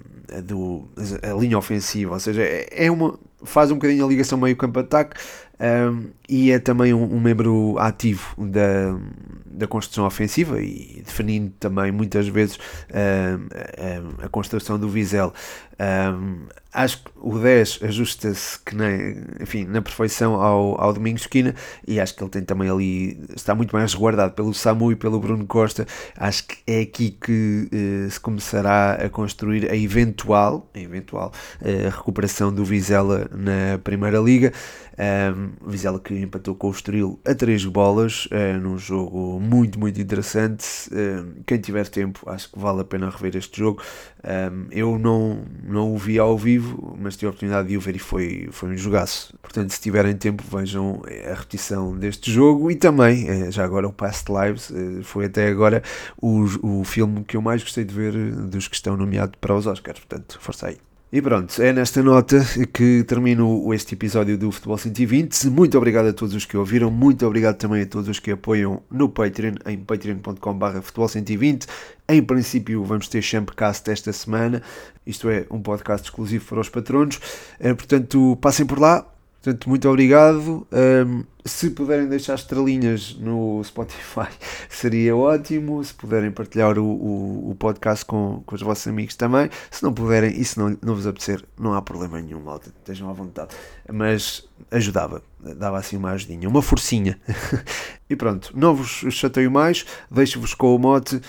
do 0.43 0.88
a 1.21 1.34
linha 1.39 1.58
ofensiva, 1.58 2.13
ou 2.13 2.19
seja, 2.19 2.41
é, 2.41 2.86
é 2.86 2.91
uma 2.91 3.19
faz 3.43 3.71
um 3.71 3.75
bocadinho 3.75 4.06
a 4.06 4.08
ligação 4.08 4.38
meio 4.38 4.56
campo 4.56 4.80
ataque 4.80 5.17
um, 5.62 6.10
e 6.28 6.52
é 6.52 6.58
também 6.58 6.91
um, 6.91 7.04
um, 7.04 7.19
membro 7.19 7.76
ativo 7.78 8.36
da, 8.38 8.97
da 9.45 9.67
construção 9.67 10.06
ofensiva 10.08 10.60
e 10.60 11.04
definindo 11.06 11.54
também 11.60 11.91
muitas 11.91 12.28
vezes 12.28 12.58
um, 12.89 14.26
a, 14.26 14.30
construção 14.30 14.80
do 14.80 14.89
Visel. 14.89 15.32
Um, 15.80 16.45
acho 16.74 17.04
que 17.04 17.12
o 17.15 17.38
10 17.38 17.80
ajusta-se 17.84 18.60
que 18.60 18.76
nem, 18.76 19.24
enfim, 19.39 19.65
na 19.65 19.82
perfeição 19.82 20.36
ao, 20.36 20.80
ao 20.82 20.93
Domingos 20.93 21.24
Esquina 21.24 21.54
e 21.88 22.00
acho 22.00 22.15
que 22.15 22.24
ele 22.24 22.30
tem 22.32 22.43
também 22.43 22.69
ali, 22.69 23.19
está 23.36 23.54
muito 23.54 23.76
mais 23.76 23.91
resguardado 23.91 24.34
pelo 24.34 24.54
Samu 24.54 24.91
e 24.91 24.95
pelo 24.95 25.19
Bruno 25.19 25.45
Costa. 25.45 25.86
Acho 26.17 26.47
que 26.47 26.58
é 26.65 26.82
aqui 26.82 27.12
que 27.12 27.69
uh, 27.71 28.10
se 28.10 28.19
começará 28.19 28.93
a 28.93 29.10
construir 29.10 29.69
a 29.69 29.76
eventual, 29.76 30.69
a 30.74 30.80
eventual 30.80 31.32
uh, 31.62 31.89
recuperação 31.89 32.52
do 32.52 32.65
Vizela 32.65 33.30
na 33.32 33.78
Primeira 33.84 34.19
Liga. 34.19 34.54
Um, 34.97 35.51
Vizela 35.66 36.00
que 36.00 36.14
empatou 36.14 36.56
com 36.56 36.68
o 36.68 36.72
Estoril 36.72 37.20
a 37.26 37.34
três 37.34 37.66
bolas 37.66 38.28
uh, 38.28 38.60
num 38.60 38.78
jogo 38.78 39.40
muito, 39.40 39.80
muito 39.80 40.00
interessante. 40.00 40.66
Uh, 40.92 41.42
quem 41.46 41.60
tiver 41.60 41.88
tempo, 41.88 42.30
acho 42.30 42.52
que 42.52 42.60
vale 42.60 42.82
a 42.82 42.84
pena 42.84 43.10
rever 43.10 43.36
este 43.36 43.60
jogo. 43.60 43.82
Um, 44.24 44.68
eu 44.72 45.00
não, 45.00 45.44
não 45.64 45.94
o 45.94 45.98
vi 45.98 46.20
ao 46.20 46.38
vivo, 46.38 46.98
mas 47.00 47.16
tive 47.16 47.28
a 47.28 47.30
oportunidade 47.30 47.68
de 47.68 47.78
o 47.78 47.82
ver 47.82 47.96
e 47.96 48.00
foi, 48.00 48.50
foi 48.52 48.70
um 48.70 48.78
jogaço. 48.78 49.34
Portanto, 49.42 49.72
se 49.72 49.82
tiverem 49.82 50.16
tempo, 50.16 50.44
vejam 50.44 51.02
a 51.30 51.34
repetição 51.34 51.96
deste 51.98 52.32
jogo 52.32 52.70
e 52.70 52.76
também, 52.76 53.52
já 53.52 53.64
agora, 53.64 53.88
o 53.88 53.94
Past 53.94 54.32
Lives. 54.32 54.72
Eh, 54.72 55.04
foi 55.04 55.26
até 55.26 55.48
agora 55.48 55.84
o, 56.22 56.80
o 56.80 56.84
filme 56.84 57.24
que 57.24 57.38
eu 57.38 57.42
mais 57.42 57.64
gostei 57.64 57.84
de 57.84 57.94
ver 57.94 58.14
dos 58.36 58.68
que 58.68 58.76
estão 58.76 58.96
nomeados 58.96 59.36
para 59.40 59.56
os 59.56 59.68
Oscars. 59.68 60.00
Portanto, 60.00 60.38
força 60.42 60.68
aí. 60.68 60.90
E 61.13 61.21
pronto, 61.21 61.62
é 61.62 61.74
nesta 61.74 62.02
nota 62.02 62.39
que 62.74 63.04
termino 63.04 63.74
este 63.74 63.95
episódio 63.95 64.38
do 64.38 64.50
Futebol 64.50 64.78
120. 64.78 65.47
Muito 65.50 65.78
obrigado 65.78 66.08
a 66.08 66.13
todos 66.13 66.34
os 66.34 66.45
que 66.45 66.56
ouviram, 66.56 66.89
muito 66.89 67.28
obrigado 67.28 67.58
também 67.58 67.82
a 67.82 67.86
todos 67.86 68.08
os 68.08 68.17
que 68.17 68.32
apoiam 68.32 68.82
no 68.89 69.10
Patreon, 69.10 69.56
em 69.65 69.78
patreon.com.br 69.78 70.82
futebol 70.82 71.10
120. 71.10 71.67
Em 72.08 72.24
princípio, 72.24 72.86
vamos 72.86 73.10
ter 73.10 73.21
Champcast 73.21 73.91
esta 73.91 74.13
semana, 74.13 74.63
isto 75.06 75.30
é, 75.30 75.45
um 75.52 75.62
podcast 75.62 76.08
exclusivo 76.08 76.45
para 76.45 76.62
os 76.62 76.69
patronos. 76.69 77.19
Eh, 77.60 77.74
portanto, 77.74 78.38
passem 78.39 78.65
por 78.65 78.80
lá, 78.80 79.06
Portanto, 79.41 79.67
muito 79.67 79.89
obrigado. 79.89 80.67
Um, 80.71 81.23
se 81.43 81.71
puderem 81.71 82.08
deixar 82.08 82.36
estrelinhas 82.36 83.15
no 83.19 83.63
Spotify, 83.63 84.30
seria 84.69 85.15
ótimo. 85.15 85.84
Se 85.84 85.95
puderem 85.95 86.30
partilhar 86.30 86.77
o, 86.77 86.86
o, 86.86 87.49
o, 87.49 87.56
podcast 87.56 88.06
com, 88.06 88.43
com 88.45 88.54
os 88.54 88.62
vossos 88.62 88.88
amigos 88.88 89.15
também. 89.15 89.49
Se 89.71 89.82
não 89.82 89.91
puderem 89.91 90.39
e 90.39 90.45
se 90.45 90.60
não, 90.60 90.77
não 90.80 90.93
vos 90.93 91.08
apetecer, 91.08 91.43
não 91.60 91.73
há 91.73 91.82
problema 91.82 92.21
nenhum, 92.21 92.39
malta. 92.39 92.69
Estejam 92.69 93.10
à 93.10 93.13
vontade. 93.13 93.56
Mas 93.91 94.47
ajudava, 94.69 95.23
dava 95.58 95.80
assim 95.80 95.97
uma 95.97 96.12
ajudinha, 96.12 96.47
uma 96.47 96.62
forcinha. 96.62 97.19
e 98.08 98.15
pronto, 98.15 98.51
não 98.56 98.75
vos 98.75 99.06
chateio 99.10 99.49
mais. 99.49 99.88
Deixo-vos 100.12 100.54
com 100.54 100.75
o 100.75 100.77
mote. 100.77 101.19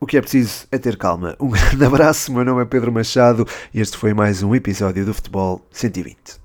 O 0.00 0.06
que 0.06 0.16
é 0.16 0.22
preciso 0.22 0.66
é 0.72 0.78
ter 0.78 0.96
calma. 0.96 1.36
Um 1.38 1.50
grande 1.52 1.84
abraço. 1.84 2.32
Meu 2.32 2.46
nome 2.46 2.62
é 2.62 2.64
Pedro 2.64 2.90
Machado 2.90 3.46
e 3.74 3.80
este 3.80 3.98
foi 3.98 4.14
mais 4.14 4.42
um 4.42 4.54
episódio 4.54 5.04
do 5.04 5.12
Futebol 5.12 5.66
120. 5.70 6.40